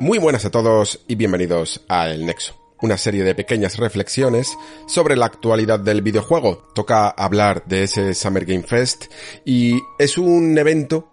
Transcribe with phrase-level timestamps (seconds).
[0.00, 5.14] Muy buenas a todos y bienvenidos a El Nexo, una serie de pequeñas reflexiones sobre
[5.14, 6.70] la actualidad del videojuego.
[6.74, 9.12] Toca hablar de ese Summer Game Fest
[9.44, 11.06] y es un evento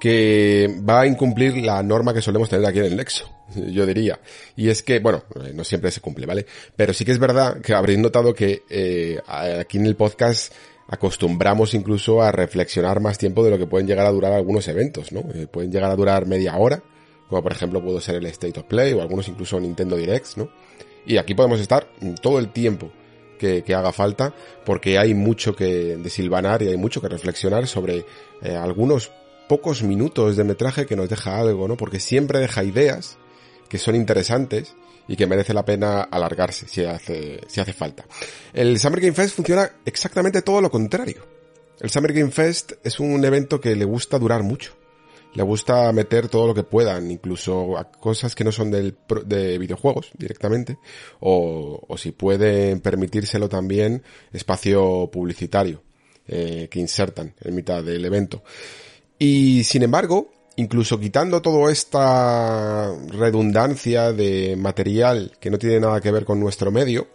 [0.00, 4.18] que va a incumplir la norma que solemos tener aquí en el Nexo, yo diría.
[4.56, 6.46] Y es que, bueno, no siempre se cumple, ¿vale?
[6.74, 10.54] Pero sí que es verdad que habréis notado que eh, aquí en el podcast
[10.88, 15.12] acostumbramos incluso a reflexionar más tiempo de lo que pueden llegar a durar algunos eventos,
[15.12, 15.20] ¿no?
[15.34, 16.82] Eh, pueden llegar a durar media hora,
[17.28, 20.48] como por ejemplo pudo ser el State of Play o algunos incluso Nintendo Directs, ¿no?
[21.04, 21.88] Y aquí podemos estar
[22.20, 22.90] todo el tiempo
[23.38, 28.04] que, haga falta porque hay mucho que desilvanar y hay mucho que reflexionar sobre
[28.42, 29.12] eh, algunos
[29.48, 31.76] pocos minutos de metraje que nos deja algo, ¿no?
[31.76, 33.18] Porque siempre deja ideas
[33.68, 34.74] que son interesantes
[35.06, 38.04] y que merece la pena alargarse si hace, si hace falta.
[38.52, 41.24] El Summer Game Fest funciona exactamente todo lo contrario.
[41.78, 44.74] El Summer Game Fest es un evento que le gusta durar mucho
[45.36, 49.58] le gusta meter todo lo que puedan, incluso a cosas que no son del, de
[49.58, 50.78] videojuegos directamente,
[51.20, 54.02] o, o si pueden permitírselo también
[54.32, 55.82] espacio publicitario
[56.26, 58.42] eh, que insertan en mitad del evento.
[59.18, 66.12] Y sin embargo, incluso quitando toda esta redundancia de material que no tiene nada que
[66.12, 67.08] ver con nuestro medio,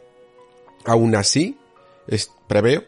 [0.85, 1.57] aún así,
[2.47, 2.83] preveo,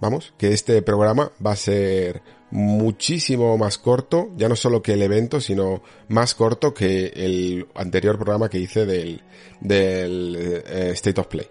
[0.00, 5.02] vamos, que este programa va a ser muchísimo más corto, ya no solo que el
[5.02, 9.22] evento, sino más corto que el anterior programa que hice del,
[9.60, 11.46] del eh, State of Play.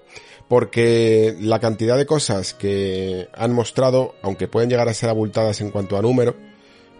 [0.47, 5.71] Porque la cantidad de cosas que han mostrado, aunque pueden llegar a ser abultadas en
[5.71, 6.35] cuanto a número,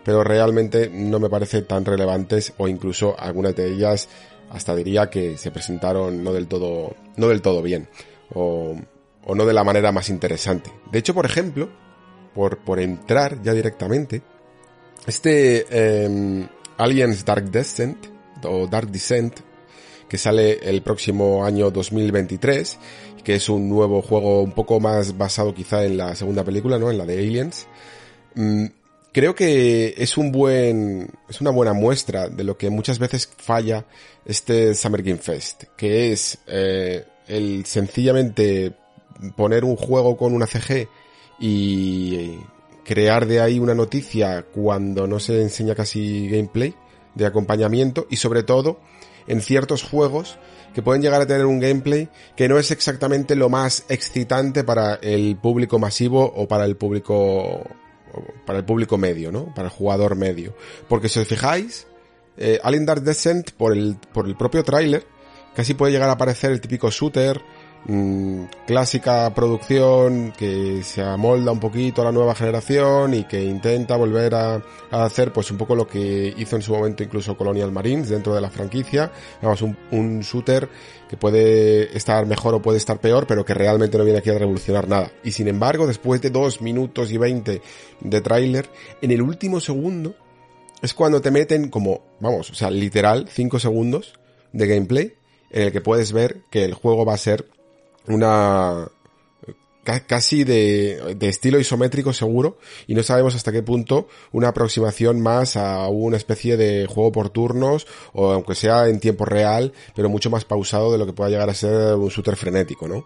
[0.03, 4.09] pero realmente no me parece tan relevantes o incluso algunas de ellas
[4.49, 7.89] hasta diría que se presentaron no del todo, no del todo bien
[8.33, 8.75] o,
[9.25, 10.71] o no de la manera más interesante.
[10.91, 11.69] De hecho, por ejemplo,
[12.37, 14.21] por, por entrar ya directamente,
[15.07, 17.97] este eh, Aliens Dark Descent
[18.43, 19.39] o Dark Descent
[20.07, 22.77] que sale el próximo año 2023,
[23.23, 26.91] que es un nuevo juego un poco más basado quizá en la segunda película, ¿no?
[26.91, 27.65] En la de Aliens.
[28.35, 28.65] Mm,
[29.11, 33.83] creo que es un buen, es una buena muestra de lo que muchas veces falla
[34.25, 38.73] este Summer Game Fest, que es eh, el sencillamente
[39.35, 40.87] poner un juego con una CG
[41.39, 42.39] y
[42.83, 46.73] crear de ahí una noticia cuando no se enseña casi gameplay
[47.15, 48.79] de acompañamiento y sobre todo
[49.27, 50.37] en ciertos juegos
[50.73, 54.95] que pueden llegar a tener un gameplay que no es exactamente lo más excitante para
[54.95, 57.63] el público masivo o para el público
[58.45, 59.53] para el público medio, ¿no?
[59.53, 60.55] Para el jugador medio.
[60.87, 61.87] Porque si os fijáis,
[62.37, 65.05] eh, Alien Dark Descent por el, por el propio tráiler
[65.55, 67.41] casi puede llegar a aparecer el típico shooter
[67.89, 73.95] Mm, clásica producción que se amolda un poquito a la nueva generación y que intenta
[73.95, 74.61] volver a,
[74.91, 78.41] hacer pues un poco lo que hizo en su momento incluso Colonial Marines dentro de
[78.41, 79.09] la franquicia,
[79.39, 80.67] digamos un, un shooter
[81.07, 84.37] que puede estar mejor o puede estar peor, pero que realmente no viene aquí a
[84.37, 85.09] revolucionar nada.
[85.23, 87.61] Y sin embargo, después de dos minutos y veinte
[88.01, 88.69] de tráiler,
[89.01, 90.13] en el último segundo
[90.81, 94.19] es cuando te meten como, vamos, o sea, literal, cinco segundos
[94.51, 95.13] de gameplay
[95.51, 97.47] en el que puedes ver que el juego va a ser
[98.07, 98.89] una
[100.05, 102.57] casi de, de, estilo isométrico seguro
[102.87, 107.29] y no sabemos hasta qué punto una aproximación más a una especie de juego por
[107.29, 111.29] turnos o aunque sea en tiempo real pero mucho más pausado de lo que pueda
[111.29, 113.05] llegar a ser un shooter frenético, ¿no?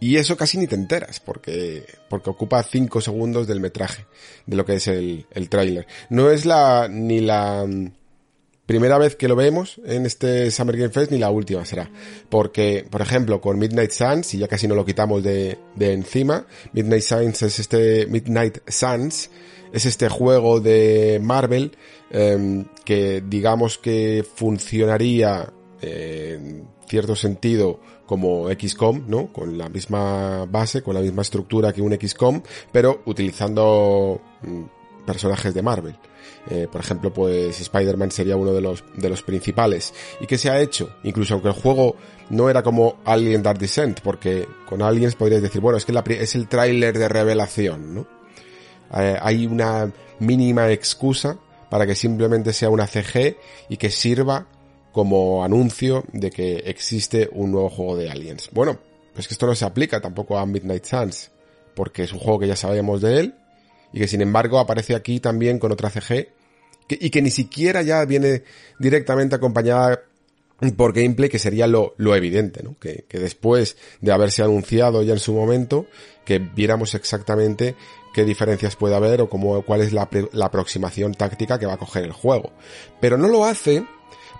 [0.00, 4.06] Y eso casi ni te enteras porque, porque ocupa 5 segundos del metraje
[4.46, 5.86] de lo que es el, el tráiler.
[6.08, 7.66] No es la, ni la,
[8.68, 11.90] primera vez que lo vemos en este Summer Game Fest ni la última será.
[12.28, 16.46] Porque, por ejemplo, con Midnight Suns, y ya casi no lo quitamos de, de encima,
[16.74, 19.30] Midnight Suns es este, Midnight Suns
[19.72, 21.72] es este juego de Marvel,
[22.10, 25.50] em, que digamos que funcionaría
[25.80, 29.32] en cierto sentido como XCOM, ¿no?
[29.32, 35.54] Con la misma base, con la misma estructura que un XCOM, pero utilizando mm, personajes
[35.54, 35.96] de Marvel.
[36.50, 39.92] Eh, por ejemplo, pues Spider-Man sería uno de los, de los principales.
[40.20, 40.90] ¿Y qué se ha hecho?
[41.02, 41.96] Incluso aunque el juego
[42.30, 46.34] no era como Alien Dark Descent, porque con Aliens podríais decir, bueno, es que es
[46.34, 48.06] el tráiler de revelación, ¿no?
[48.98, 53.36] Eh, hay una mínima excusa para que simplemente sea una CG
[53.68, 54.46] y que sirva
[54.92, 58.48] como anuncio de que existe un nuevo juego de Aliens.
[58.52, 58.78] Bueno,
[59.12, 61.30] pues que esto no se aplica tampoco a Midnight Suns,
[61.74, 63.34] porque es un juego que ya sabíamos de él,
[63.92, 66.37] y que sin embargo aparece aquí también con otra CG
[66.88, 68.42] y que ni siquiera ya viene
[68.78, 70.02] directamente acompañada
[70.76, 72.76] por gameplay, que sería lo, lo evidente, ¿no?
[72.78, 75.86] Que, que, después de haberse anunciado ya en su momento,
[76.24, 77.76] que viéramos exactamente
[78.12, 81.78] qué diferencias puede haber o cómo, cuál es la, la aproximación táctica que va a
[81.78, 82.50] coger el juego.
[83.00, 83.84] Pero no lo hace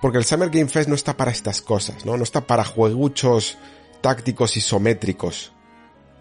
[0.00, 2.16] Porque el Summer Game Fest no está para estas cosas, ¿no?
[2.16, 3.58] No está para jueguchos
[4.00, 5.52] tácticos isométricos,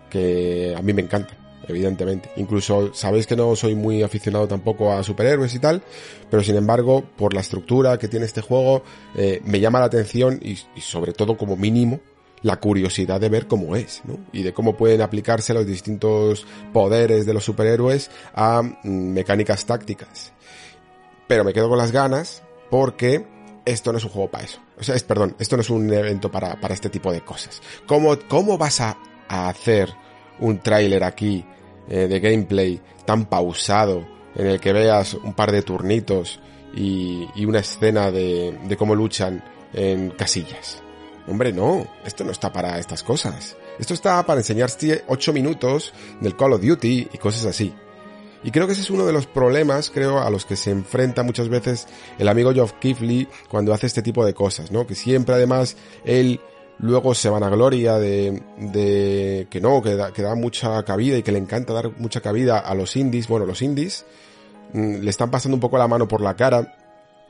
[0.09, 2.30] que a mí me encantan evidentemente.
[2.38, 5.81] Incluso sabéis que no soy muy aficionado tampoco a superhéroes y tal,
[6.30, 8.83] pero sin embargo, por la estructura que tiene este juego,
[9.15, 12.00] eh, me llama la atención y, sobre todo como mínimo
[12.44, 14.19] la curiosidad de ver cómo es, ¿no?
[14.31, 20.33] Y de cómo pueden aplicarse los distintos poderes de los superhéroes a mm, mecánicas tácticas.
[21.27, 23.25] Pero me quedo con las ganas porque
[23.65, 24.60] esto no es un juego para eso.
[24.80, 27.62] O sea, es, perdón, esto no es un evento para, para este tipo de cosas.
[27.88, 29.94] ¿Cómo, cómo vas a, a hacer
[30.39, 31.45] un tráiler aquí
[31.89, 34.06] eh, de gameplay tan pausado
[34.36, 36.39] en el que veas un par de turnitos
[36.75, 39.44] y, y una escena de, de cómo luchan
[39.74, 40.84] en casillas.
[41.28, 43.57] Hombre, no, esto no está para estas cosas.
[43.80, 47.74] Esto está para enseñarte 8 minutos del Call of Duty y cosas así.
[48.44, 51.24] Y creo que ese es uno de los problemas, creo, a los que se enfrenta
[51.24, 51.88] muchas veces
[52.18, 54.88] el amigo Geoff Keighley cuando hace este tipo de cosas, ¿no?
[54.88, 55.75] Que siempre además
[56.06, 56.39] él
[56.79, 61.18] luego se van a gloria de, de que no, que da, que da mucha cabida
[61.18, 63.27] y que le encanta dar mucha cabida a los indies.
[63.27, 64.06] Bueno, los indies
[64.74, 66.75] mm, le están pasando un poco la mano por la cara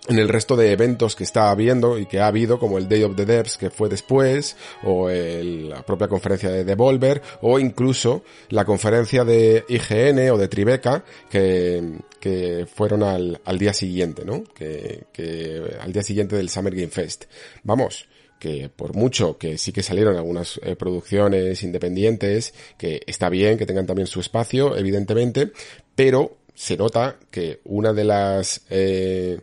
[0.07, 3.03] en el resto de eventos que está habiendo y que ha habido, como el Day
[3.03, 8.63] of the Devs que fue después, o la propia conferencia de Devolver, o incluso la
[8.63, 14.43] conferencia de IGN o de Tribeca, que, que fueron al, al día siguiente, ¿no?
[14.55, 17.25] Que, que al día siguiente del Summer Game Fest.
[17.63, 18.07] Vamos,
[18.39, 23.65] que por mucho que sí que salieron algunas eh, producciones independientes, que está bien que
[23.65, 25.51] tengan también su espacio, evidentemente,
[25.95, 29.39] pero se nota que una de las, eh,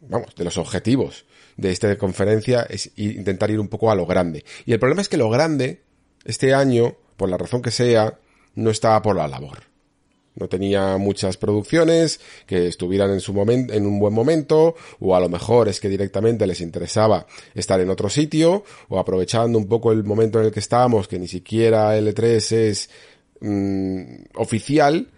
[0.00, 1.24] vamos, de los objetivos
[1.56, 4.44] de esta conferencia es intentar ir un poco a lo grande.
[4.66, 5.82] Y el problema es que lo grande,
[6.24, 8.18] este año, por la razón que sea,
[8.54, 9.71] no estaba por la labor.
[10.34, 15.20] No tenía muchas producciones que estuvieran en su momento, en un buen momento, o a
[15.20, 19.92] lo mejor es que directamente les interesaba estar en otro sitio, o aprovechando un poco
[19.92, 22.90] el momento en el que estábamos, que ni siquiera L3 es
[23.40, 24.02] mm,
[24.36, 25.08] oficial,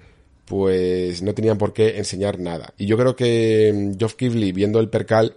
[0.44, 2.74] pues no tenían por qué enseñar nada.
[2.76, 5.36] Y yo creo que mm, Geoff Keighley, viendo el percal,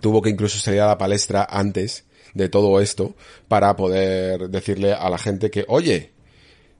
[0.00, 2.04] tuvo que incluso salir a la palestra antes
[2.34, 3.14] de todo esto
[3.48, 6.12] para poder decirle a la gente que, oye,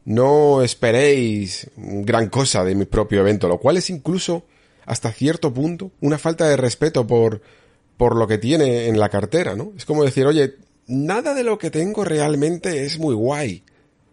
[0.05, 4.44] no esperéis gran cosa de mi propio evento, lo cual es incluso
[4.87, 7.43] hasta cierto punto una falta de respeto por,
[7.97, 9.73] por lo que tiene en la cartera, ¿no?
[9.76, 10.56] Es como decir, oye,
[10.87, 13.62] nada de lo que tengo realmente es muy guay,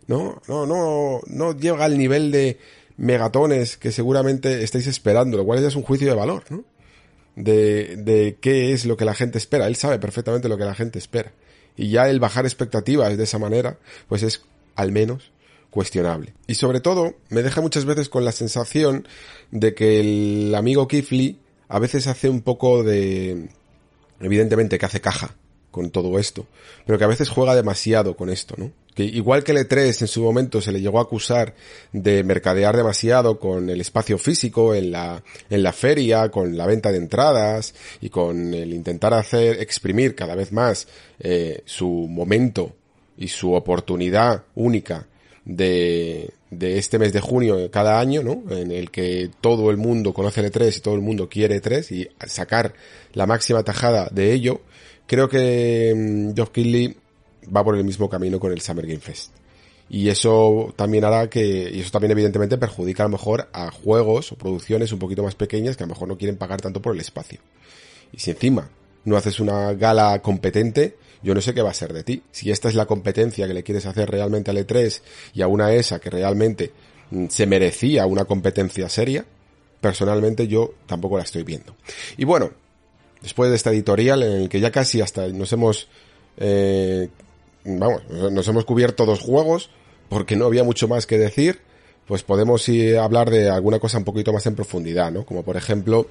[0.07, 0.41] ¿no?
[0.47, 2.59] No, no, no llega al nivel de
[2.97, 6.63] megatones que seguramente estáis esperando, lo cual ya es un juicio de valor, ¿no?
[7.35, 9.67] De, de qué es lo que la gente espera.
[9.67, 11.31] Él sabe perfectamente lo que la gente espera.
[11.75, 14.41] Y ya el bajar expectativas de esa manera, pues es
[14.75, 15.31] al menos
[15.77, 16.33] cuestionable.
[16.47, 19.07] Y sobre todo, me deja muchas veces con la sensación
[19.51, 21.37] de que el amigo Kifli
[21.69, 23.49] a veces hace un poco de...
[24.19, 25.35] Evidentemente que hace caja
[25.69, 26.47] con todo esto,
[26.87, 28.71] pero que a veces juega demasiado con esto, ¿no?
[28.95, 31.53] Que igual que el E3 en su momento se le llegó a acusar
[31.93, 35.21] de mercadear demasiado con el espacio físico en la,
[35.51, 40.33] en la feria, con la venta de entradas y con el intentar hacer, exprimir cada
[40.33, 40.87] vez más
[41.19, 42.75] eh, su momento
[43.15, 45.05] y su oportunidad única
[45.47, 48.43] de, de este mes de junio cada año, ¿no?
[48.53, 51.91] En el que todo el mundo conoce el E3 y todo el mundo quiere E3
[51.91, 52.73] y sacar
[53.13, 54.61] la máxima tajada de ello,
[55.07, 56.97] creo que mm, Geoff Keighley
[57.55, 59.31] va por el mismo camino con el Summer Game Fest.
[59.89, 64.33] Y eso también hará que, y eso también evidentemente perjudica a lo mejor a juegos
[64.33, 66.93] o producciones un poquito más pequeñas que a lo mejor no quieren pagar tanto por
[66.93, 67.39] el espacio.
[68.11, 68.69] Y si encima
[69.05, 72.23] no haces una gala competente, yo no sé qué va a ser de ti.
[72.31, 75.01] Si esta es la competencia que le quieres hacer realmente al E3
[75.33, 76.71] y a una ESA que realmente
[77.11, 79.25] mm, se merecía una competencia seria,
[79.81, 81.75] personalmente yo tampoco la estoy viendo.
[82.15, 82.51] Y bueno,
[83.21, 85.89] después de esta editorial en el que ya casi hasta nos hemos,
[86.37, 87.09] eh,
[87.65, 89.69] vamos, nos hemos cubierto dos juegos
[90.07, 91.59] porque no había mucho más que decir,
[92.07, 95.25] pues podemos ir a hablar de alguna cosa un poquito más en profundidad, ¿no?
[95.25, 96.07] Como por ejemplo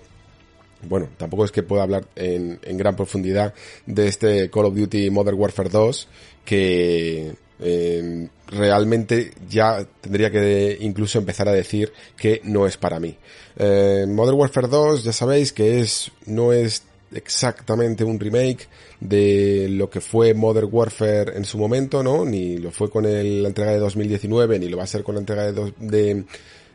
[0.83, 3.55] bueno, tampoco es que pueda hablar en, gran profundidad
[3.87, 6.09] de este Call of Duty Modern Warfare 2,
[6.45, 13.17] que eh, realmente ya tendría que incluso empezar a decir que no es para mí.
[13.57, 18.69] Eh, Modern Warfare 2 ya sabéis que es, no es exactamente un remake
[19.01, 22.25] de lo que fue Modern Warfare en su momento, ¿no?
[22.25, 25.21] Ni lo fue con la entrega de 2019, ni lo va a ser con la
[25.21, 26.25] entrega de, de,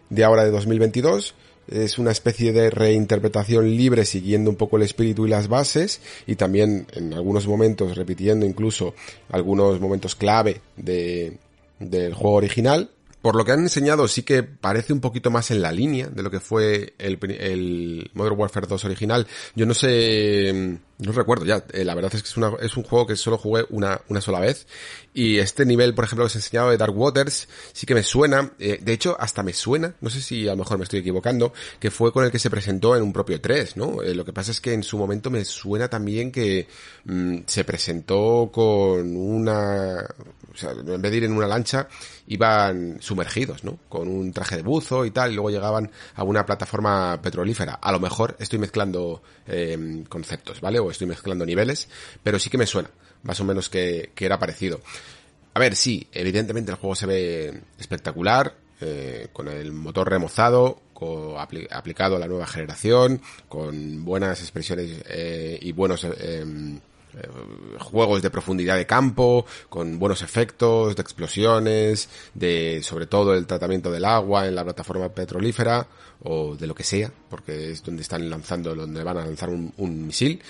[0.09, 1.35] de ahora de 2022
[1.71, 6.35] es una especie de reinterpretación libre siguiendo un poco el espíritu y las bases y
[6.35, 8.93] también en algunos momentos repitiendo incluso
[9.29, 11.37] algunos momentos clave de,
[11.79, 12.89] del juego original
[13.21, 16.23] por lo que han enseñado sí que parece un poquito más en la línea de
[16.23, 19.27] lo que fue el, el Modern Warfare 2 original.
[19.55, 22.83] Yo no sé, no recuerdo ya, eh, la verdad es que es, una, es un
[22.83, 24.67] juego que solo jugué una, una sola vez
[25.13, 28.03] y este nivel, por ejemplo, que os he enseñado de Dark Waters, sí que me
[28.03, 30.99] suena, eh, de hecho hasta me suena, no sé si a lo mejor me estoy
[30.99, 34.03] equivocando, que fue con el que se presentó en un propio 3, ¿no?
[34.03, 36.67] Eh, lo que pasa es que en su momento me suena también que
[37.05, 40.05] mm, se presentó con una,
[40.53, 41.87] o sea, en vez de ir en una lancha,
[42.27, 43.79] iban sumergidos, ¿no?
[43.89, 47.73] Con un traje de buzo y tal, y luego llegaban a una plataforma petrolífera.
[47.73, 50.79] A lo mejor estoy mezclando eh, conceptos, ¿vale?
[50.91, 51.87] Estoy mezclando niveles,
[52.23, 52.89] pero sí que me suena
[53.23, 54.81] más o menos que, que era parecido.
[55.53, 61.35] A ver, sí, evidentemente el juego se ve espectacular, eh, con el motor remozado, con,
[61.37, 66.43] aplicado a la nueva generación, con buenas expresiones eh, y buenos eh,
[67.79, 73.91] juegos de profundidad de campo, con buenos efectos, de explosiones, de sobre todo el tratamiento
[73.91, 75.87] del agua en la plataforma petrolífera
[76.23, 79.73] o de lo que sea, porque es donde están lanzando, donde van a lanzar un,
[79.77, 80.41] un misil.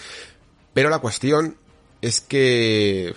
[0.73, 1.57] Pero la cuestión
[2.01, 3.13] es que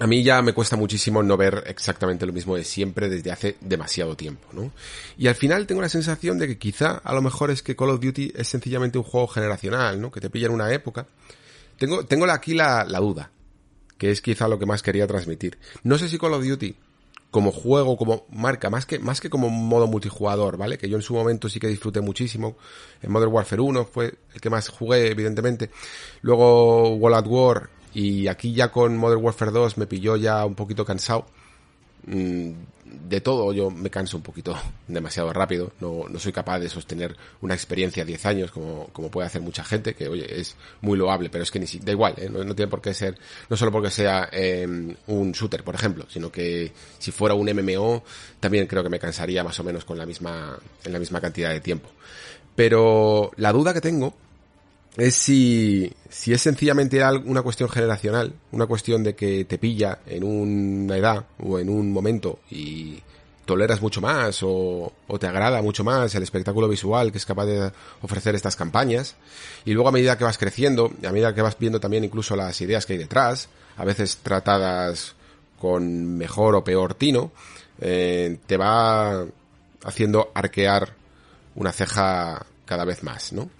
[0.00, 3.56] a mí ya me cuesta muchísimo no ver exactamente lo mismo de siempre desde hace
[3.60, 4.72] demasiado tiempo, ¿no?
[5.18, 7.90] Y al final tengo la sensación de que quizá a lo mejor es que Call
[7.90, 10.10] of Duty es sencillamente un juego generacional, ¿no?
[10.10, 11.06] Que te pilla en una época.
[11.80, 13.30] Tengo, tengo aquí la, la duda,
[13.96, 15.56] que es quizá lo que más quería transmitir.
[15.82, 16.76] No sé si Call of Duty
[17.30, 20.76] como juego, como marca, más que, más que como modo multijugador, ¿vale?
[20.76, 22.58] Que yo en su momento sí que disfruté muchísimo.
[23.00, 25.70] En Modern Warfare 1 fue el que más jugué, evidentemente.
[26.20, 30.56] Luego World at War y aquí ya con Modern Warfare 2 me pilló ya un
[30.56, 31.24] poquito cansado.
[33.08, 34.56] De todo yo me canso un poquito
[34.88, 39.26] demasiado rápido, no, no soy capaz de sostener una experiencia 10 años como, como puede
[39.26, 42.28] hacer mucha gente, que oye, es muy loable, pero es que ni da igual, ¿eh?
[42.28, 43.18] no, tiene por qué ser,
[43.48, 48.02] no solo porque sea em, un shooter, por ejemplo, sino que si fuera un MMO,
[48.40, 51.50] también creo que me cansaría más o menos con la misma, en la misma cantidad
[51.50, 51.88] de tiempo.
[52.56, 54.14] Pero la duda que tengo
[54.96, 60.24] es si, si es sencillamente una cuestión generacional, una cuestión de que te pilla en
[60.24, 63.00] una edad o en un momento y
[63.44, 67.46] toleras mucho más o, o, te agrada mucho más el espectáculo visual que es capaz
[67.46, 69.16] de ofrecer estas campañas
[69.64, 72.60] y luego a medida que vas creciendo a medida que vas viendo también incluso las
[72.60, 75.16] ideas que hay detrás, a veces tratadas
[75.60, 77.30] con mejor o peor tino,
[77.80, 79.26] eh, te va
[79.84, 80.94] haciendo arquear
[81.54, 83.50] una ceja cada vez más, ¿no?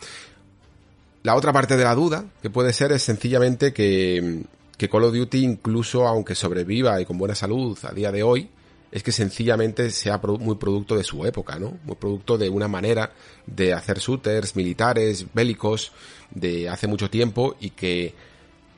[1.23, 4.45] La otra parte de la duda que puede ser es sencillamente que,
[4.79, 8.49] que Call of Duty incluso aunque sobreviva y con buena salud a día de hoy,
[8.91, 11.79] es que sencillamente sea muy producto de su época, ¿no?
[11.85, 13.13] Muy producto de una manera
[13.47, 15.93] de hacer shooters militares, bélicos,
[16.31, 18.15] de hace mucho tiempo y que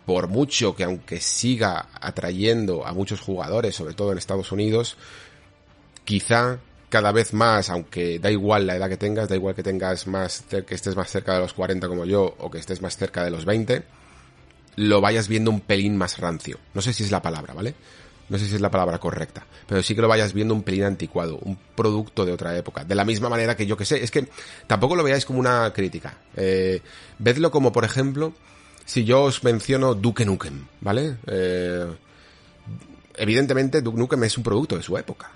[0.04, 4.96] por mucho que aunque siga atrayendo a muchos jugadores, sobre todo en Estados Unidos,
[6.04, 6.58] quizá
[6.92, 10.44] cada vez más, aunque da igual la edad que tengas, da igual que tengas más,
[10.50, 13.30] que estés más cerca de los 40 como yo, o que estés más cerca de
[13.30, 13.82] los 20,
[14.76, 16.58] lo vayas viendo un pelín más rancio.
[16.74, 17.74] No sé si es la palabra, ¿vale?
[18.28, 20.84] No sé si es la palabra correcta, pero sí que lo vayas viendo un pelín
[20.84, 22.84] anticuado, un producto de otra época.
[22.84, 24.28] De la misma manera que yo que sé, es que
[24.66, 26.18] tampoco lo veáis como una crítica.
[26.36, 26.82] Eh,
[27.18, 28.34] vedlo como, por ejemplo,
[28.84, 31.16] si yo os menciono Duke Nukem, ¿vale?
[31.26, 31.86] Eh,
[33.16, 35.30] evidentemente Duke Nukem es un producto de su época.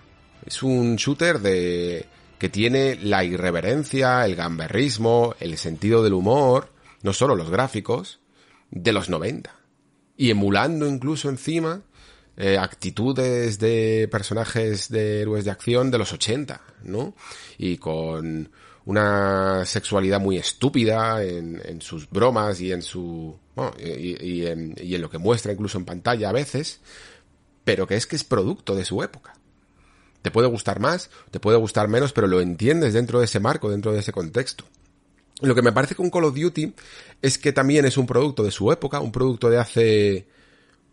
[0.47, 2.07] Es un shooter de
[2.39, 6.71] que tiene la irreverencia, el gamberrismo, el sentido del humor,
[7.03, 8.21] no solo los gráficos,
[8.71, 9.55] de los 90.
[10.17, 11.83] Y emulando incluso encima
[12.37, 17.15] eh, actitudes de personajes de héroes de acción de los 80, ¿no?
[17.59, 18.51] Y con
[18.85, 23.37] una sexualidad muy estúpida en, en sus bromas y en su...
[23.55, 26.81] Bueno, y, y, en, y en lo que muestra incluso en pantalla a veces,
[27.65, 29.35] pero que es que es producto de su época.
[30.27, 33.71] Te puede gustar más, te puede gustar menos, pero lo entiendes dentro de ese marco,
[33.71, 34.65] dentro de ese contexto.
[35.41, 36.75] Lo que me parece con Call of Duty
[37.23, 40.27] es que también es un producto de su época, un producto de hace,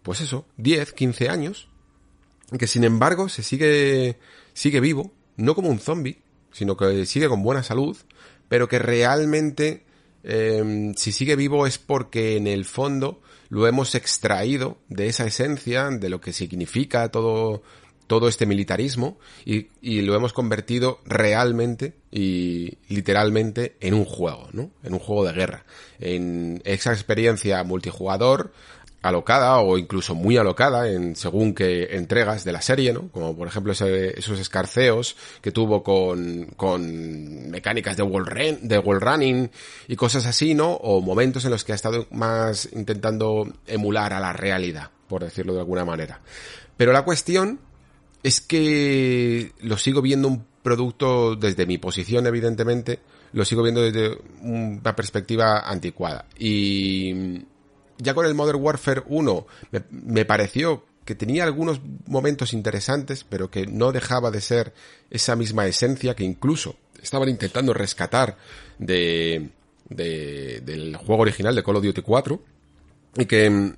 [0.03, 1.67] pues eso, 10, 15 años,
[2.59, 4.19] que sin embargo se sigue,
[4.53, 6.21] sigue vivo, no como un zombie,
[6.51, 7.97] sino que sigue con buena salud,
[8.49, 9.83] pero que realmente,
[10.23, 15.89] eh, si sigue vivo es porque en el fondo lo hemos extraído de esa esencia,
[15.89, 17.63] de lo que significa todo,
[18.07, 19.69] todo este militarismo y,
[20.01, 24.71] lo hemos convertido realmente y literalmente en un juego, ¿no?
[24.83, 25.65] En un juego de guerra.
[25.99, 28.51] En esa experiencia multijugador
[29.03, 33.09] alocada o incluso muy alocada en según qué entregas de la serie, ¿no?
[33.09, 38.79] Como por ejemplo ese, esos escarceos que tuvo con, con mecánicas de wall, run, de
[38.79, 39.51] wall running
[39.87, 40.73] y cosas así, ¿no?
[40.73, 45.53] O momentos en los que ha estado más intentando emular a la realidad, por decirlo
[45.53, 46.21] de alguna manera.
[46.77, 47.59] Pero la cuestión
[48.23, 52.99] es que lo sigo viendo un producto desde mi posición, evidentemente,
[53.33, 56.25] lo sigo viendo desde una perspectiva anticuada.
[56.39, 57.43] Y
[57.97, 59.47] ya con el Modern Warfare 1
[59.91, 64.73] me, pareció que tenía algunos momentos interesantes, pero que no dejaba de ser
[65.09, 68.37] esa misma esencia que incluso estaban intentando rescatar
[68.79, 69.49] de,
[69.89, 72.41] de, del juego original de Call of Duty 4
[73.17, 73.75] y que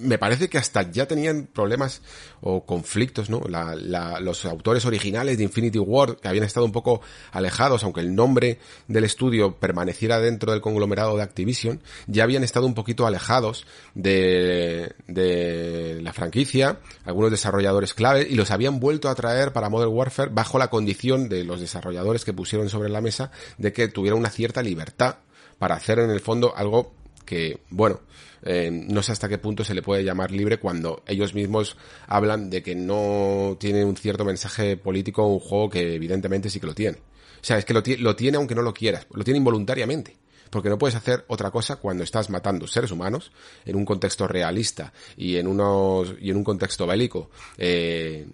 [0.00, 2.02] me parece que hasta ya tenían problemas
[2.40, 3.42] o conflictos, ¿no?
[3.48, 7.00] los autores originales de Infinity War, que habían estado un poco
[7.32, 12.66] alejados, aunque el nombre del estudio permaneciera dentro del conglomerado de Activision, ya habían estado
[12.66, 19.14] un poquito alejados de, de la franquicia, algunos desarrolladores clave, y los habían vuelto a
[19.14, 23.30] traer para Modern Warfare bajo la condición de los desarrolladores que pusieron sobre la mesa
[23.58, 25.16] de que tuvieran una cierta libertad
[25.58, 26.92] para hacer en el fondo algo
[27.26, 28.00] que, bueno,
[28.42, 32.50] eh, no sé hasta qué punto se le puede llamar libre cuando ellos mismos hablan
[32.50, 36.74] de que no tiene un cierto mensaje político un juego que evidentemente sí que lo
[36.74, 36.98] tiene.
[36.98, 40.16] O sea, es que lo, tiene aunque no lo quieras, lo tiene involuntariamente
[40.50, 43.30] porque no puedes hacer otra cosa cuando estás matando seres humanos
[43.64, 48.26] en un contexto realista y en unos y en un contexto bélico eh,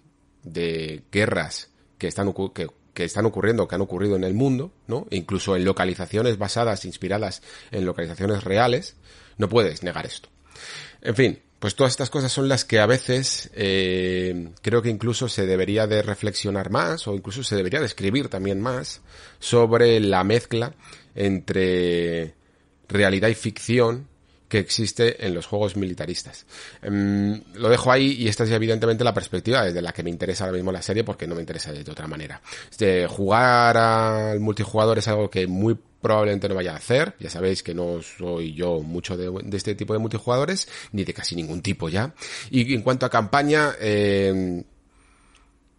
[0.43, 5.07] de guerras que están que, que están ocurriendo, que han ocurrido en el mundo, ¿no?
[5.11, 8.97] incluso en localizaciones basadas, inspiradas en localizaciones reales,
[9.39, 10.29] no puedes negar esto.
[11.03, 15.29] En fin, pues todas estas cosas son las que a veces eh, creo que incluso
[15.29, 19.01] se debería de reflexionar más o incluso se debería de escribir también más
[19.39, 20.75] sobre la mezcla
[21.15, 22.35] entre
[22.89, 24.09] realidad y ficción
[24.49, 26.47] que existe en los juegos militaristas.
[26.83, 30.45] Em, lo dejo ahí y esta es evidentemente la perspectiva desde la que me interesa
[30.45, 32.41] ahora mismo la serie porque no me interesa de otra manera.
[32.79, 37.15] De jugar al multijugador es algo que muy probablemente no vaya a hacer.
[37.19, 41.35] Ya sabéis que no soy yo mucho de, este tipo de multijugadores, ni de casi
[41.35, 42.15] ningún tipo ya.
[42.51, 44.65] Y en cuanto a campaña, eh,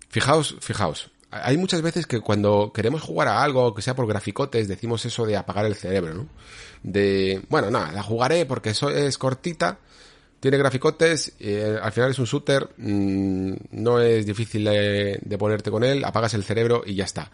[0.10, 1.12] fijaos, fijaos.
[1.30, 5.26] Hay muchas veces que cuando queremos jugar a algo, que sea por graficotes, decimos eso
[5.26, 6.30] de apagar el cerebro, ¿no?
[6.84, 9.80] De, bueno, nada, la jugaré porque eso es cortita,
[10.40, 15.84] tiene graficotes, eh, al final es un shooter, mm, no es difícil de ponerte con
[15.84, 17.30] él, apagas el cerebro y ya está.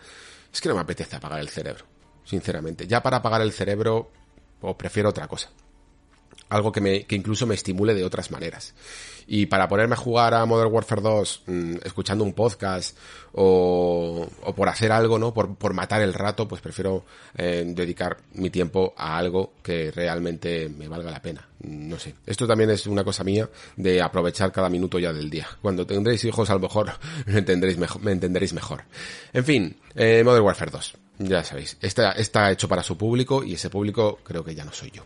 [0.52, 1.93] Es que no me apetece apagar el cerebro
[2.24, 2.88] sinceramente.
[2.88, 4.10] Ya para apagar el cerebro,
[4.62, 5.50] o prefiero otra cosa.
[6.50, 8.74] Algo que, me, que incluso me estimule de otras maneras.
[9.28, 12.98] Y para ponerme a jugar a Modern Warfare 2 mm, escuchando un podcast
[13.32, 15.34] o, o, por hacer algo, ¿no?
[15.34, 17.06] Por, por matar el rato, pues prefiero
[17.38, 21.48] eh, dedicar mi tiempo a algo que realmente me valga la pena.
[21.62, 22.16] No sé.
[22.26, 25.48] Esto también es una cosa mía de aprovechar cada minuto ya del día.
[25.62, 26.92] Cuando tendréis hijos a lo mejor
[27.26, 28.02] me entenderéis mejor.
[28.02, 28.84] Me entenderéis mejor.
[29.32, 30.94] En fin, eh, Modern Warfare 2.
[31.20, 34.74] Ya sabéis, está, está hecho para su público y ese público creo que ya no
[34.74, 35.04] soy yo.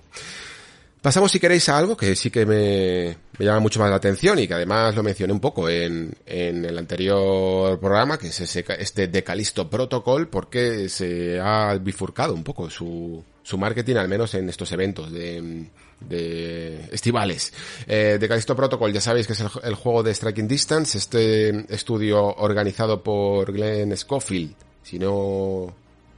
[1.02, 4.39] Pasamos si queréis a algo que sí que me, me, llama mucho más la atención
[4.39, 8.65] y que además lo mencioné un poco en, en el anterior programa, que es ese,
[8.80, 14.50] este Decalisto Protocol, porque se ha bifurcado un poco su, su marketing, al menos en
[14.50, 15.67] estos eventos de,
[16.00, 17.54] de estivales.
[17.86, 22.26] Eh, Decalisto Protocol, ya sabéis que es el, el, juego de Striking Distance, este estudio
[22.26, 25.74] organizado por Glenn Schofield, si no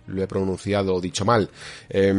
[0.09, 1.49] lo he pronunciado dicho mal,
[1.89, 2.11] eh,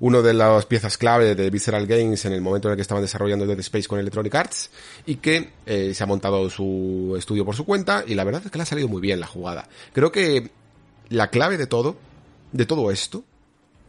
[0.00, 3.02] uno de las piezas clave de Visceral Games en el momento en el que estaban
[3.02, 4.70] desarrollando Dead Space con Electronic Arts
[5.06, 8.50] y que eh, se ha montado su estudio por su cuenta y la verdad es
[8.50, 9.68] que le ha salido muy bien la jugada.
[9.92, 10.50] Creo que
[11.08, 11.96] la clave de todo,
[12.52, 13.24] de todo esto,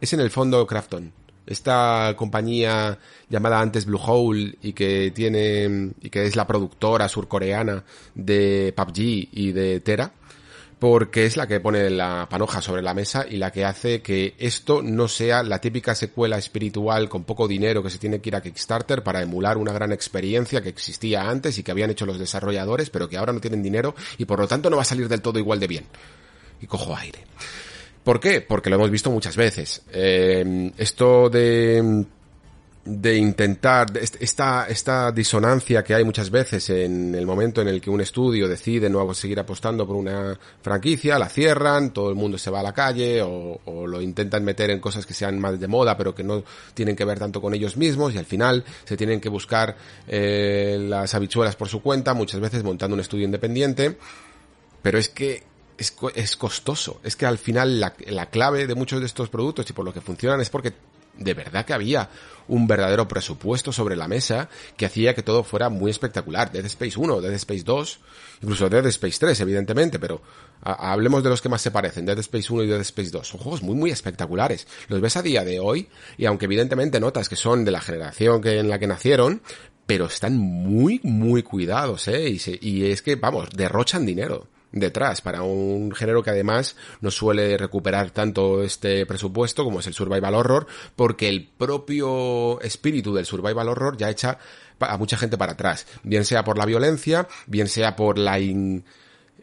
[0.00, 1.12] es en el fondo Crafton.
[1.46, 7.84] Esta compañía llamada antes Blue Hole y que tiene y que es la productora surcoreana
[8.14, 10.12] de PUBG y de Tera,
[10.84, 14.34] porque es la que pone la panoja sobre la mesa y la que hace que
[14.38, 18.36] esto no sea la típica secuela espiritual con poco dinero que se tiene que ir
[18.36, 22.18] a Kickstarter para emular una gran experiencia que existía antes y que habían hecho los
[22.18, 25.08] desarrolladores, pero que ahora no tienen dinero y por lo tanto no va a salir
[25.08, 25.86] del todo igual de bien.
[26.60, 27.20] Y cojo aire.
[28.04, 28.42] ¿Por qué?
[28.42, 29.80] Porque lo hemos visto muchas veces.
[29.90, 32.04] Eh, esto de
[32.84, 37.88] de intentar esta esta disonancia que hay muchas veces en el momento en el que
[37.88, 42.50] un estudio decide no seguir apostando por una franquicia, la cierran, todo el mundo se
[42.50, 45.66] va a la calle o, o, lo intentan meter en cosas que sean más de
[45.66, 46.44] moda pero que no
[46.74, 50.76] tienen que ver tanto con ellos mismos y al final se tienen que buscar eh,
[50.80, 53.96] las habichuelas por su cuenta, muchas veces montando un estudio independiente,
[54.82, 55.42] pero es que
[55.78, 59.68] es, es costoso, es que al final la, la clave de muchos de estos productos
[59.70, 60.74] y por lo que funcionan es porque
[61.18, 62.08] de verdad que había
[62.48, 66.52] un verdadero presupuesto sobre la mesa que hacía que todo fuera muy espectacular.
[66.52, 68.00] Dead Space 1, Dead Space 2,
[68.42, 70.22] incluso Dead Space 3, evidentemente, pero
[70.62, 73.26] hablemos de los que más se parecen, Dead Space 1 y Dead Space 2.
[73.26, 74.66] Son juegos muy, muy espectaculares.
[74.88, 78.40] Los ves a día de hoy y aunque evidentemente notas que son de la generación
[78.40, 79.42] que, en la que nacieron,
[79.86, 82.30] pero están muy, muy cuidados, ¿eh?
[82.30, 87.56] Y, y es que, vamos, derrochan dinero detrás para un género que además no suele
[87.56, 93.68] recuperar tanto este presupuesto como es el survival horror porque el propio espíritu del survival
[93.68, 94.38] horror ya echa
[94.80, 95.86] a mucha gente para atrás.
[96.02, 98.38] Bien sea por la violencia bien sea por la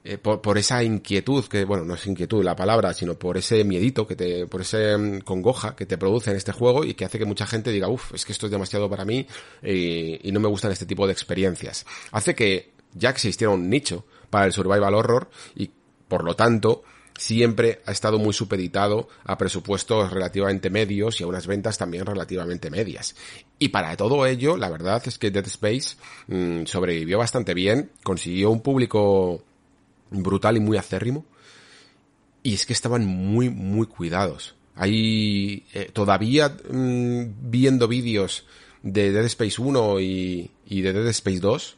[0.03, 4.07] eh, por, esa inquietud que bueno no es inquietud la palabra sino por ese miedito
[4.07, 7.19] que te por ese mm, congoja que te produce en este juego y que hace
[7.19, 9.27] que mucha gente diga uff es que esto es demasiado para mí
[9.61, 14.03] y, y no me gustan este tipo de experiencias hace que ya existiera un nicho
[14.31, 15.69] para el survival horror y
[16.07, 16.83] por lo tanto
[17.21, 22.71] siempre ha estado muy supeditado a presupuestos relativamente medios y a unas ventas también relativamente
[22.71, 23.15] medias.
[23.59, 28.49] Y para todo ello, la verdad es que Dead Space mm, sobrevivió bastante bien, consiguió
[28.49, 29.43] un público
[30.09, 31.25] brutal y muy acérrimo,
[32.43, 34.55] y es que estaban muy, muy cuidados.
[34.75, 38.45] Hay eh, todavía mm, viendo vídeos
[38.81, 41.77] de Dead Space 1 y, y de Dead Space 2,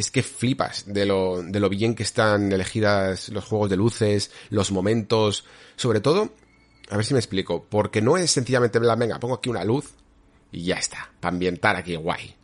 [0.00, 4.30] es que flipas de lo, de lo bien que están elegidas los juegos de luces,
[4.48, 5.44] los momentos,
[5.76, 6.32] sobre todo,
[6.88, 9.90] a ver si me explico, porque no es sencillamente, venga, pongo aquí una luz
[10.50, 12.34] y ya está, para ambientar aquí guay.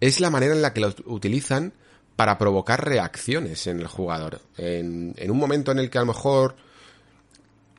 [0.00, 1.72] Es la manera en la que lo utilizan
[2.16, 4.40] para provocar reacciones en el jugador.
[4.56, 6.54] En, en un momento en el que a lo mejor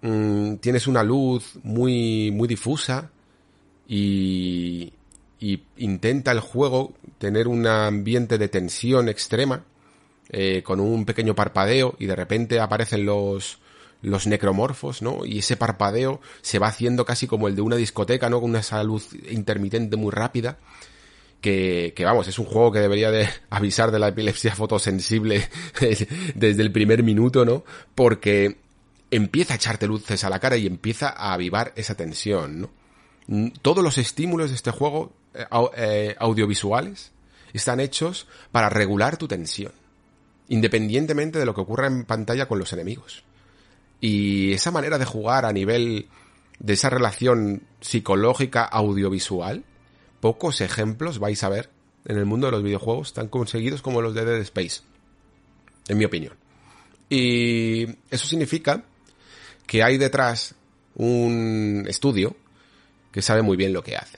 [0.02, 3.12] mm, tienes una luz muy, muy difusa
[3.88, 4.92] y,
[5.40, 9.64] y intenta el juego tener un ambiente de tensión extrema,
[10.30, 13.60] eh, con un pequeño parpadeo y de repente aparecen los,
[14.02, 15.26] los necromorfos, ¿no?
[15.26, 18.42] Y ese parpadeo se va haciendo casi como el de una discoteca, ¿no?
[18.42, 20.58] Con una luz intermitente muy rápida.
[21.42, 25.48] Que, que, vamos, es un juego que debería de avisar de la epilepsia fotosensible
[26.36, 27.64] desde el primer minuto, ¿no?
[27.94, 28.58] Porque
[29.12, 32.85] empieza a echarte luces a la cara y empieza a avivar esa tensión, ¿no?
[33.62, 35.46] Todos los estímulos de este juego eh,
[35.78, 37.12] eh, audiovisuales
[37.54, 39.72] están hechos para regular tu tensión,
[40.50, 43.24] independientemente de lo que ocurra en pantalla con los enemigos.
[44.00, 46.08] Y esa manera de jugar a nivel
[46.60, 49.64] de esa relación psicológica audiovisual,
[50.20, 51.70] pocos ejemplos vais a ver
[52.06, 54.82] en el mundo de los videojuegos tan conseguidos como los de Dead Space,
[55.88, 56.34] en mi opinión.
[57.10, 58.84] Y eso significa
[59.66, 60.56] que hay detrás
[60.96, 62.36] un estudio
[63.16, 64.18] que sabe muy bien lo que hace